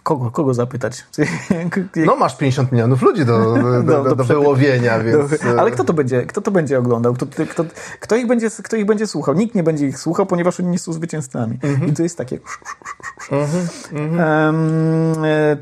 [0.03, 1.05] kogo, kogo zapytać?
[2.05, 5.33] No masz 50 milionów ludzi do, do, do, do, do wyłowienia, więc...
[5.45, 7.13] E, ale kto to będzie, kto to będzie oglądał?
[7.13, 7.65] Kto, kto,
[7.99, 9.35] kto, ich będzie, kto ich będzie słuchał?
[9.35, 11.59] Nikt nie będzie ich słuchał, ponieważ oni nie są zwycięzcami.
[11.63, 11.89] Mhm.
[11.89, 12.39] I to jest takie...
[13.31, 14.55] Mhm, mhm.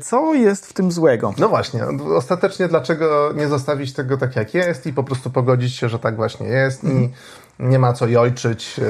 [0.00, 1.34] Co jest w tym złego?
[1.38, 1.84] No właśnie,
[2.16, 6.16] ostatecznie dlaczego nie zostawić tego tak jak jest i po prostu pogodzić się, że tak
[6.16, 7.10] właśnie jest i mhm.
[7.58, 8.80] nie ma co jojczyć.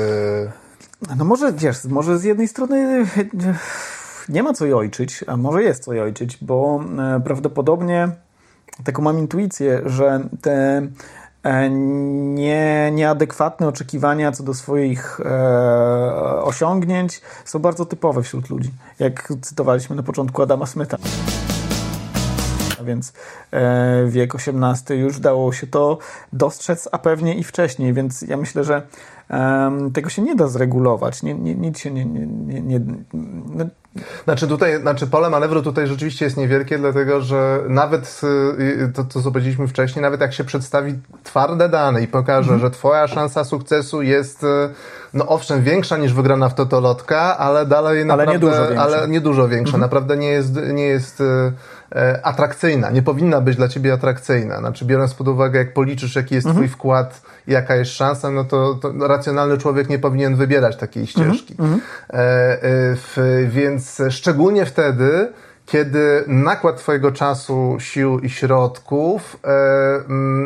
[1.17, 3.07] No może, wiesz, może z jednej strony
[4.29, 6.81] nie ma co jojczyć, a może jest co jojczyć, bo
[7.17, 8.09] e, prawdopodobnie
[8.85, 10.83] taką mam intuicję, że te
[11.43, 19.33] e, nie, nieadekwatne oczekiwania co do swoich e, osiągnięć są bardzo typowe wśród ludzi, jak
[19.43, 20.97] cytowaliśmy na początku Adama Smitha.
[22.81, 23.13] A więc
[23.51, 25.99] e, wiek XVIII już dało się to
[26.33, 28.83] dostrzec, a pewnie i wcześniej, więc ja myślę, że
[29.95, 31.23] tego się nie da zregulować.
[31.23, 32.05] Nie, nie, nic się nie.
[32.05, 32.81] nie, nie, nie
[33.55, 33.65] no.
[34.25, 39.31] Znaczy tutaj, znaczy pole manewru tutaj rzeczywiście jest niewielkie, dlatego że nawet y, to, co
[39.31, 42.61] powiedzieliśmy wcześniej, nawet jak się przedstawi twarde dane i pokaże, mhm.
[42.61, 44.47] że twoja szansa sukcesu jest, y,
[45.15, 48.83] no owszem, większa niż wygrana w totolotka, ale dalej ale naprawdę, nie dużo większa.
[48.83, 49.75] ale nie dużo większa.
[49.75, 49.81] Mhm.
[49.81, 51.53] Naprawdę nie jest, nie jest y,
[52.23, 54.59] atrakcyjna, nie powinna być dla ciebie atrakcyjna.
[54.59, 56.67] Znaczy biorąc pod uwagę, jak policzysz, jaki jest mhm.
[56.67, 61.55] twój wkład jaka jest szansa, no to, to racjonalny człowiek nie powinien wybierać takiej ścieżki.
[61.59, 61.81] Mm -hmm.
[62.11, 62.59] e, e,
[62.97, 65.33] w, więc szczególnie wtedy,
[65.67, 69.49] kiedy nakład Twojego czasu, sił i środków e,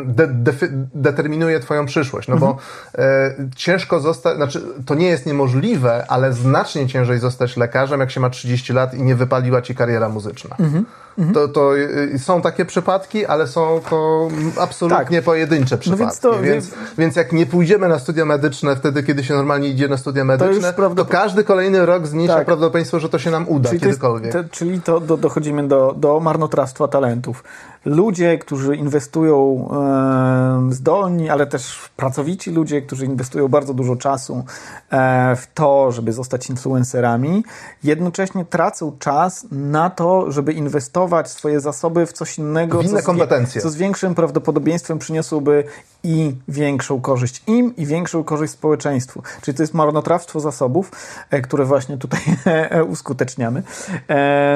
[0.05, 0.51] de, de,
[0.95, 2.27] determinuje Twoją przyszłość.
[2.27, 2.63] No bo mhm.
[2.97, 8.19] e, ciężko zostać, znaczy to nie jest niemożliwe, ale znacznie ciężej zostać lekarzem, jak się
[8.19, 10.55] ma 30 lat i nie wypaliła Ci kariera muzyczna.
[10.59, 10.85] Mhm.
[11.17, 11.33] Mhm.
[11.33, 14.27] To, to y, są takie przypadki, ale są to
[14.59, 15.25] absolutnie tak.
[15.25, 16.03] pojedyncze przypadki.
[16.03, 19.69] No więc, to, więc, więc, jak nie pójdziemy na studia medyczne wtedy, kiedy się normalnie
[19.69, 22.45] idzie na studia medyczne, to, to każdy kolejny rok zmniejsza tak.
[22.45, 24.31] prawdopodobieństwo, że to się nam uda czyli kiedykolwiek.
[24.31, 27.43] To jest, to, czyli to do, dochodzimy do, do marnotrawstwa talentów
[27.85, 34.45] ludzie, którzy inwestują e, zdolni, ale też pracowici ludzie, którzy inwestują bardzo dużo czasu
[34.91, 37.43] e, w to, żeby zostać influencerami,
[37.83, 43.05] jednocześnie tracą czas na to, żeby inwestować swoje zasoby w coś innego, w inne co,
[43.05, 43.61] kompetencje.
[43.61, 45.63] co z większym prawdopodobieństwem przyniosłoby
[46.03, 49.23] i większą korzyść im i większą korzyść społeczeństwu.
[49.41, 50.91] Czyli to jest marnotrawstwo zasobów,
[51.29, 52.21] e, które właśnie tutaj
[52.93, 53.63] uskuteczniamy.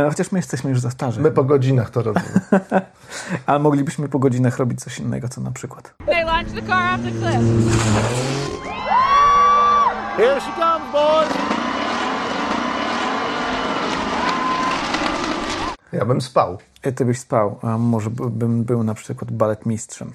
[0.10, 1.22] Chociaż my jesteśmy już za starzy.
[1.22, 2.42] My po godzinach to robimy.
[3.45, 5.93] A moglibyśmy po godzinach robić coś innego, co na przykład.
[6.06, 7.41] They launch the car off the cliff.
[10.17, 11.58] Here she comes, boys!
[15.93, 16.58] Ja bym spał.
[16.82, 20.12] E, ty byś spał, a może bym był na przykład baletmistrzem.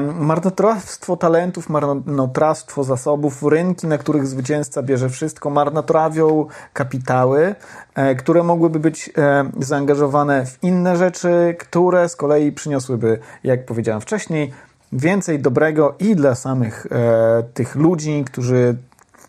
[0.00, 7.54] Marnotrawstwo talentów, marnotrawstwo zasobów, rynki, na których zwycięzca bierze wszystko, marnotrawią kapitały,
[7.94, 14.00] e, które mogłyby być e, zaangażowane w inne rzeczy, które z kolei przyniosłyby, jak powiedziałem
[14.00, 14.52] wcześniej,
[14.92, 18.76] więcej dobrego i dla samych e, tych ludzi, którzy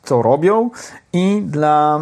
[0.06, 0.70] to robią
[1.14, 2.00] i dla,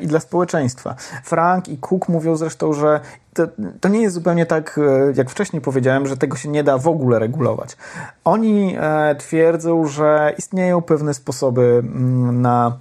[0.00, 0.94] i dla społeczeństwa.
[1.24, 3.00] Frank i Cook mówią zresztą, że
[3.34, 3.42] to,
[3.80, 6.88] to, nie jest zupełnie tak, e, jak wcześniej powiedziałem, że tego się nie da w
[6.88, 7.76] ogóle regulować.
[8.24, 12.78] Oni e, twierdzą, że istnieją pewne sposoby mm, na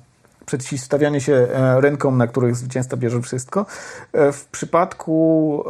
[0.58, 3.66] przeciwstawianie się e, rynkom, na których zwycięzca bierze wszystko.
[4.14, 5.64] E, w przypadku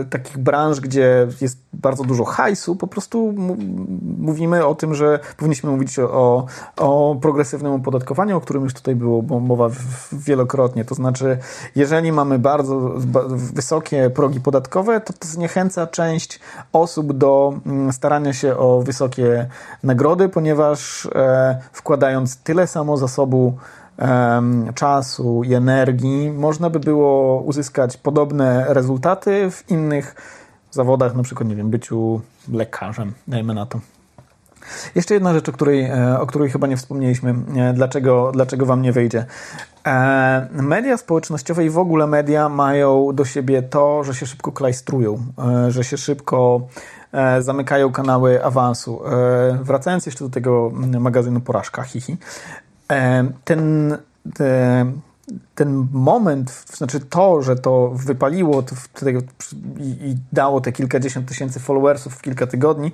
[0.00, 3.34] e, takich branż, gdzie jest bardzo dużo hajsu, po prostu
[4.18, 6.46] mówimy o tym, że powinniśmy mówić o,
[6.76, 9.68] o progresywnym opodatkowaniu, o którym już tutaj było mowa
[10.12, 10.84] wielokrotnie.
[10.84, 11.38] To znaczy,
[11.76, 12.92] jeżeli mamy bardzo
[13.28, 16.40] wysokie progi podatkowe, to to zniechęca część
[16.72, 19.48] osób do mm, starania się o wysokie
[19.82, 21.08] nagrody, ponieważ
[21.72, 23.58] wkładając tyle samo zasobu
[24.74, 30.14] czasu i energii, można by było uzyskać podobne rezultaty w innych
[30.70, 32.20] zawodach, na przykład, nie wiem, byciu
[32.52, 33.80] lekarzem, dajmy na to.
[34.94, 38.82] Jeszcze jedna rzecz, o której, e, o której chyba nie wspomnieliśmy, e, dlaczego, dlaczego wam
[38.82, 39.24] nie wyjdzie.
[39.86, 45.18] E, media społecznościowe i w ogóle media mają do siebie to, że się szybko klajstrują,
[45.68, 46.60] że się szybko
[47.40, 49.00] zamykają kanały awansu.
[49.62, 52.16] Wracając jeszcze do tego magazynu Porażka, hihi,
[52.86, 53.98] ten,
[55.56, 58.74] ten moment, znaczy to, że to wypaliło to
[59.78, 62.92] i, dało te kilkadziesiąt tysięcy followersów w kilka tygodni,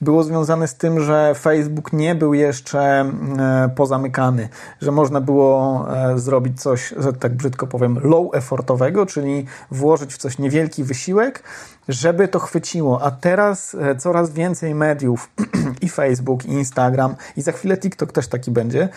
[0.00, 4.48] było związane z tym, że Facebook nie był jeszcze e, pozamykany,
[4.80, 10.18] że można było e, zrobić coś, że tak brzydko powiem, low effortowego, czyli włożyć w
[10.18, 11.42] coś niewielki wysiłek,
[11.88, 13.02] żeby to chwyciło.
[13.02, 15.30] A teraz e, coraz więcej mediów
[15.84, 18.88] i Facebook, i Instagram, i za chwilę TikTok też taki będzie.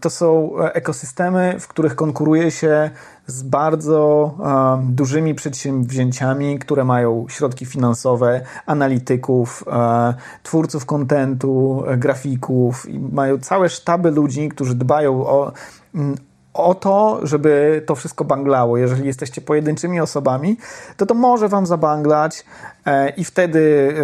[0.00, 2.90] To są ekosystemy, w których konkuruje się
[3.26, 12.98] z bardzo e, dużymi przedsięwzięciami, które mają środki finansowe, analityków, e, twórców kontentu, grafików i
[12.98, 15.52] mają całe sztaby ludzi, którzy dbają o,
[15.94, 16.16] mm,
[16.54, 18.76] o to, żeby to wszystko banglało.
[18.76, 20.56] Jeżeli jesteście pojedynczymi osobami,
[20.96, 22.44] to to może wam zabanglać
[22.86, 23.94] e, i wtedy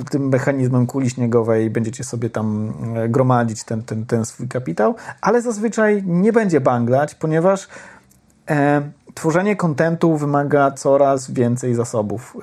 [0.00, 4.94] e, tym mechanizmem kuli śniegowej będziecie sobie tam e, gromadzić ten, ten, ten swój kapitał,
[5.20, 7.68] ale zazwyczaj nie będzie banglać, ponieważ
[8.50, 8.82] e,
[9.14, 12.36] tworzenie kontentu wymaga coraz więcej zasobów.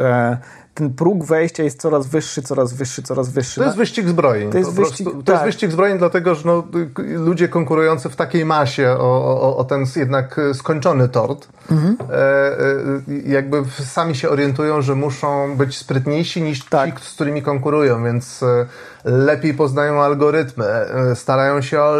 [0.78, 3.60] E, ten próg wejścia jest coraz wyższy, coraz wyższy, coraz wyższy.
[3.60, 4.52] To jest wyścig zbrojeń.
[4.52, 5.28] To jest, wyścig, to tak.
[5.36, 6.64] jest wyścig zbrojeń, dlatego że no,
[6.98, 11.98] ludzie konkurujący w takiej masie o, o, o ten jednak skończony tort, mhm.
[12.02, 17.00] e, e, jakby sami się orientują, że muszą być sprytniejsi niż tak.
[17.00, 18.66] ci, z którymi konkurują, więc e,
[19.08, 21.96] lepiej poznają algorytmy, e, starają się o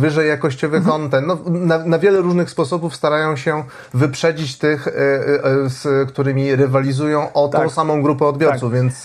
[0.00, 1.00] wyżej jakościowy mhm.
[1.00, 1.26] content.
[1.26, 7.32] No, na, na, wiele różnych sposobów starają się wyprzedzić tych, e, e, z którymi rywalizują
[7.32, 7.62] o tak.
[7.62, 8.80] tą samą grupę odbiorców, tak.
[8.80, 9.04] więc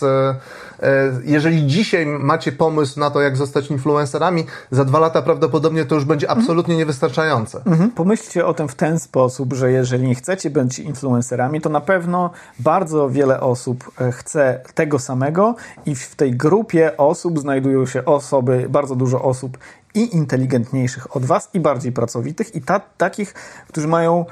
[1.24, 6.04] jeżeli dzisiaj macie pomysł na to, jak zostać influencerami, za dwa lata prawdopodobnie to już
[6.04, 6.40] będzie mhm.
[6.40, 6.78] absolutnie mhm.
[6.78, 7.60] niewystarczające.
[7.66, 7.90] Mhm.
[7.90, 13.10] Pomyślcie o tym w ten sposób, że jeżeli chcecie być influencerami, to na pewno bardzo
[13.10, 15.54] wiele osób chce tego samego
[15.86, 19.58] i w tej grupie osób osób znajdują się osoby, bardzo dużo osób
[19.94, 23.34] i inteligentniejszych od was, i bardziej pracowitych, i ta, takich,
[23.68, 24.24] którzy mają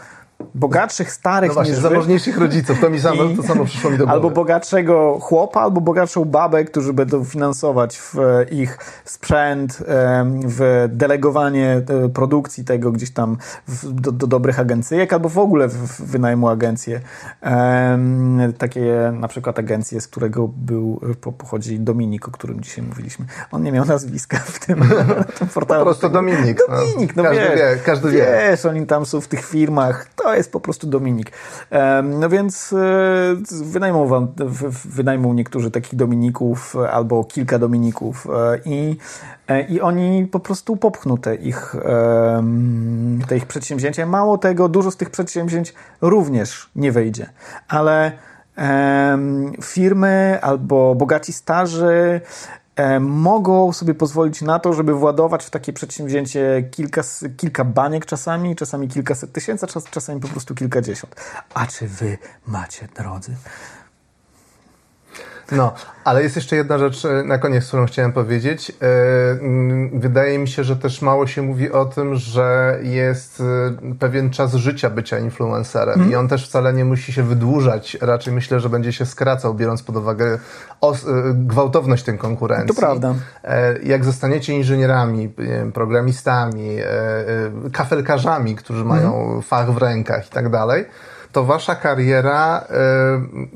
[0.55, 4.05] bogatszych starych no właśnie, niż zamożniejszych rodziców, to mi samo, to samo przyszło mi do
[4.05, 4.17] głowy.
[4.17, 8.15] Albo bogatszego chłopa, albo bogatszą babę, którzy będą finansować w
[8.51, 9.83] ich sprzęt,
[10.47, 13.37] w delegowanie e, produkcji tego gdzieś tam
[13.85, 17.01] do, do dobrych agencyjek, albo w ogóle w wynajmu agencje.
[18.59, 21.01] Takie na przykład agencje, z którego był,
[21.39, 23.27] pochodzi Dominik, o którym dzisiaj mówiliśmy.
[23.53, 24.81] On nie miał nazwiska w tym,
[25.39, 25.81] tym portalu.
[25.81, 26.59] Po prostu Dominik.
[26.69, 28.27] Dominik, no, no każdy wiesz, wie, każdy wie.
[28.51, 31.33] Wiesz, oni tam są w tych firmach, to jest po prostu Dominik.
[32.05, 34.29] No więc e, wynajmą, wam,
[34.85, 38.97] wynajmą niektórzy takich Dominików albo kilka Dominików e, i,
[39.49, 41.77] e, i oni po prostu popchną te ich,
[43.29, 44.07] te ich przedsięwzięcia.
[44.07, 47.27] Mało tego, dużo z tych przedsięwzięć również nie wyjdzie,
[47.69, 48.13] ale
[49.63, 52.21] firmy albo bogaci starzy
[52.66, 52.66] E,
[53.01, 57.03] mogą sobie pozwolić na to, żeby władować w takie przedsięwzięcie kilka,
[57.37, 61.17] kilka baniek czasami, czasami kilkaset tysięcy, czasami po prostu kilkadziesiąt.
[61.55, 63.37] A czy wy macie, drodzy,
[65.53, 65.75] no,
[66.05, 68.71] ale jest jeszcze jedna rzecz e, na koniec, którą chciałem powiedzieć.
[68.71, 68.85] E,
[69.31, 74.31] mm, wydaje mi się, że też mało się mówi o tym, że jest e, pewien
[74.31, 76.13] czas życia bycia influencerem mm.
[76.13, 77.97] i on też wcale nie musi się wydłużać.
[78.01, 80.39] Raczej myślę, że będzie się skracał, biorąc pod uwagę
[81.35, 82.69] gwałtowność tej konkurencji.
[82.69, 83.15] To prawda.
[83.83, 85.33] Jak zostaniecie inżynierami,
[85.75, 86.77] programistami,
[87.73, 89.43] kafelkarzami, którzy mają mm.
[89.43, 90.85] fach w rękach i tak dalej,
[91.37, 92.65] to wasza kariera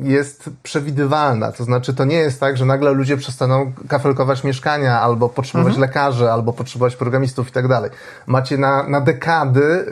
[0.01, 1.53] y, jest przewidywalna.
[1.53, 5.81] To znaczy, to nie jest tak, że nagle ludzie przestaną kafelkować mieszkania, albo potrzebować mhm.
[5.81, 7.91] lekarzy, albo potrzebować programistów i tak dalej.
[8.26, 9.87] Macie na, na dekady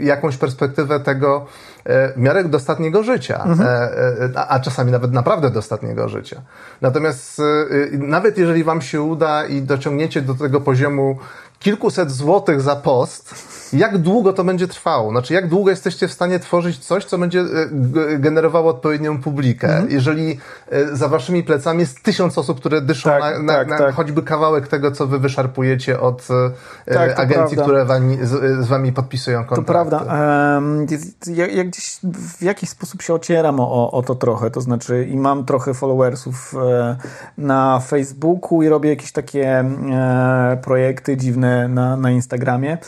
[0.00, 1.46] y, jakąś perspektywę tego,
[1.78, 1.82] y,
[2.16, 3.68] w miarę dostatniego życia, mhm.
[4.36, 6.40] a, a, czasami nawet naprawdę dostatniego życia.
[6.80, 7.42] Natomiast
[7.92, 11.18] nawet jeżeli wam się uda i dociągniecie do tego poziomu
[11.58, 13.34] kilkuset złotych za post,
[13.72, 15.10] jak długo to będzie trwało?
[15.10, 19.68] Znaczy, jak długo jesteście w stanie tworzyć coś, co będzie e, generowało odpowiednią publikę?
[19.68, 19.90] Mhm.
[19.90, 20.40] Jeżeli
[20.70, 23.94] e, za waszymi plecami jest tysiąc osób, które dyszą tak, na, na, tak, na tak.
[23.94, 26.28] choćby kawałek tego, co wy wyszarpujecie od
[26.86, 29.64] e, tak, agencji, które wami, z, z, wami podpisują kontrakty.
[29.66, 30.60] To prawda.
[31.26, 31.98] Ja, ja, gdzieś
[32.38, 36.54] w jakiś sposób się ocieram o, o to trochę, to znaczy i mam trochę followersów
[37.38, 39.64] na Facebooku i robię jakieś takie
[40.62, 42.78] projekty dziwne na, na Instagramie.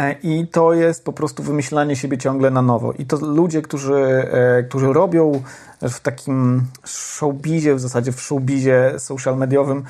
[0.00, 2.92] E, I to jest po prostu wymyślanie siebie ciągle na nowo.
[2.92, 5.42] I to ludzie, którzy, e, którzy robią
[5.82, 9.84] w takim showbizie, w zasadzie w showbizie social mediowym,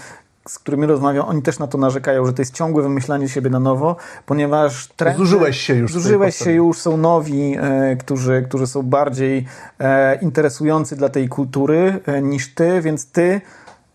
[0.49, 3.61] z którymi rozmawiam, oni też na to narzekają, że to jest ciągłe wymyślanie siebie na
[3.61, 3.97] nowo,
[4.27, 5.93] ponieważ trendy, zużyłeś się już.
[5.93, 9.47] Zużyłeś się już, są nowi, e, którzy, którzy są bardziej
[9.81, 13.41] e, interesujący dla tej kultury e, niż ty, więc ty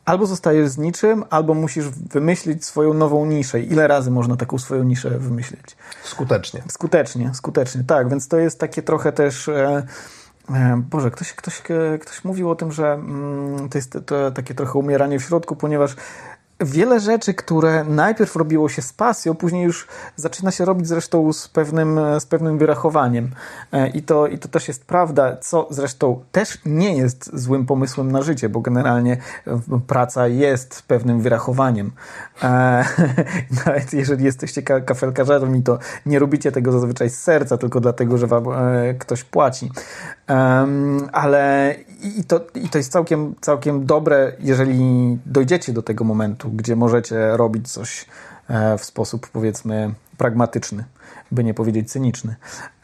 [0.06, 3.60] albo zostajesz z niczym, albo musisz wymyślić swoją nową niszę.
[3.60, 5.78] Ile razy można taką swoją niszę wymyślić?
[6.04, 6.64] Skutecznie.
[6.68, 8.10] Skutecznie, skutecznie, tak.
[8.10, 9.48] Więc to jest takie trochę też...
[9.50, 9.84] E,
[10.50, 11.62] e, Boże, ktoś, ktoś,
[12.02, 15.96] ktoś mówił o tym, że mm, to jest to takie trochę umieranie w środku, ponieważ
[16.60, 21.48] wiele rzeczy, które najpierw robiło się z pasją, później już zaczyna się robić zresztą z
[21.48, 23.30] pewnym, z pewnym wyrachowaniem.
[23.72, 28.12] E, I to, I to też jest prawda, co zresztą też nie jest złym pomysłem
[28.12, 29.18] na życie, bo generalnie
[29.88, 31.92] praca jest pewnym wyrachowaniem.
[32.44, 32.86] E,
[33.66, 38.28] nawet jeżeli jesteście kafelkarzem i to nie robicie tego zazwyczaj z serca, tylko dlatego, że
[38.28, 39.72] wam e, ktoś płaci.
[41.12, 41.76] Ale
[42.18, 47.38] i to, i to jest całkiem, całkiem dobre, jeżeli dojdziecie do tego momentu, gdzie możecie
[47.38, 48.06] robić coś
[48.50, 50.84] e, w sposób powiedzmy pragmatyczny,
[51.32, 52.36] by nie powiedzieć cyniczny.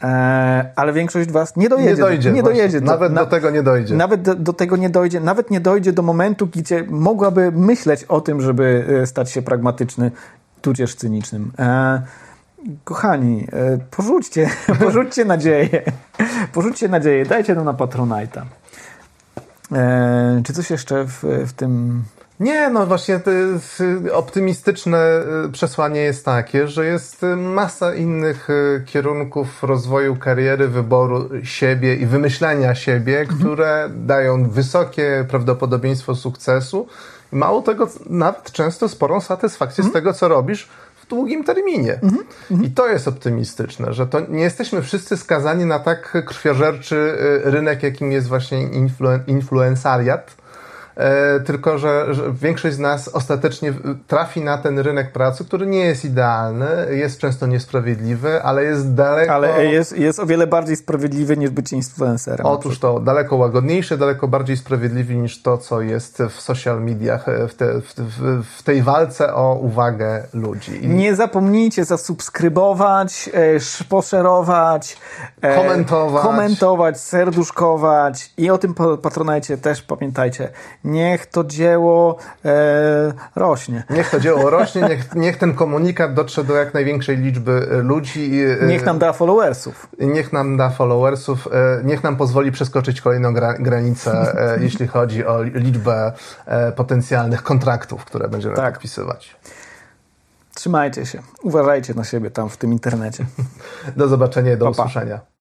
[0.02, 1.90] E, ale większość was nie dojedzie.
[1.90, 2.32] Nie dojdzie.
[2.32, 3.94] Nie dojedzie do, nawet do tego nie dojdzie.
[3.94, 5.20] Nawet do, do, tego nie dojdzie.
[5.20, 10.10] Nawet nie dojdzie do momentu, gdzie mogłaby myśleć o tym, żeby e, stać się pragmatyczny,
[10.62, 11.52] tudzież cynicznym.
[12.84, 13.48] Kochani,
[13.90, 14.50] porzućcie,
[14.84, 15.82] porzućcie nadzieję.
[16.52, 18.42] Porzućcie nadzieję, dajcie nam na Patronite'a.
[20.44, 22.02] czy coś jeszcze w, w tym
[22.42, 23.20] nie, no właśnie
[24.12, 31.28] optymistyczne y, przesłanie jest takie, że jest y, masa innych y, kierunków rozwoju kariery, wyboru
[31.42, 33.38] siebie i wymyślania siebie, mhm.
[33.38, 36.86] które dają wysokie prawdopodobieństwo sukcesu.
[37.32, 39.90] Mało tego, nawet często sporą satysfakcję mhm.
[39.90, 42.00] z tego, co robisz w długim terminie.
[42.02, 42.24] Mhm.
[42.64, 48.12] I to jest optymistyczne, że to nie jesteśmy wszyscy skazani na tak krwiożerczy rynek, jakim
[48.12, 50.41] jest właśnie influ influencariat
[51.46, 53.72] tylko że, że, większość z nas ostatecznie
[54.06, 59.32] trafi na ten rynek pracy, który nie jest idealny, jest często niesprawiedliwy, ale jest daleko...
[59.32, 62.46] Ale jest, jest o wiele bardziej sprawiedliwy niż być influencerem.
[62.46, 67.48] Otóż to, daleko łagodniejszy, daleko bardziej sprawiedliwy niż to, co jest w social mediach, e,
[67.48, 70.88] w, te, w, w, w tej walce o uwagę ludzi.
[70.88, 74.96] Nie zapomnijcie zasubskrybować, e, poszerować,
[75.56, 76.22] komentować.
[76.22, 80.48] komentować, serduszkować i o tym patronajcie też pamiętajcie
[80.84, 83.84] niech to dzieło e, rośnie.
[83.90, 88.40] Niech to dzieło rośnie, niech, niech ten komunikat dotrze do jak największej liczby ludzi.
[88.60, 89.88] E, niech nam da followersów.
[89.98, 95.26] Niech nam da followersów, e, niech nam pozwoli przeskoczyć kolejną gra, granicę, e, jeśli chodzi
[95.26, 96.12] o liczbę
[96.76, 98.74] potencjalnych kontraktów, które będziemy tak.
[98.74, 99.36] podpisywać.
[100.54, 101.22] Trzymajcie się.
[101.42, 103.26] Uważajcie na siebie tam w tym internecie.
[103.96, 105.20] Do zobaczenia, do pa, usłyszenia.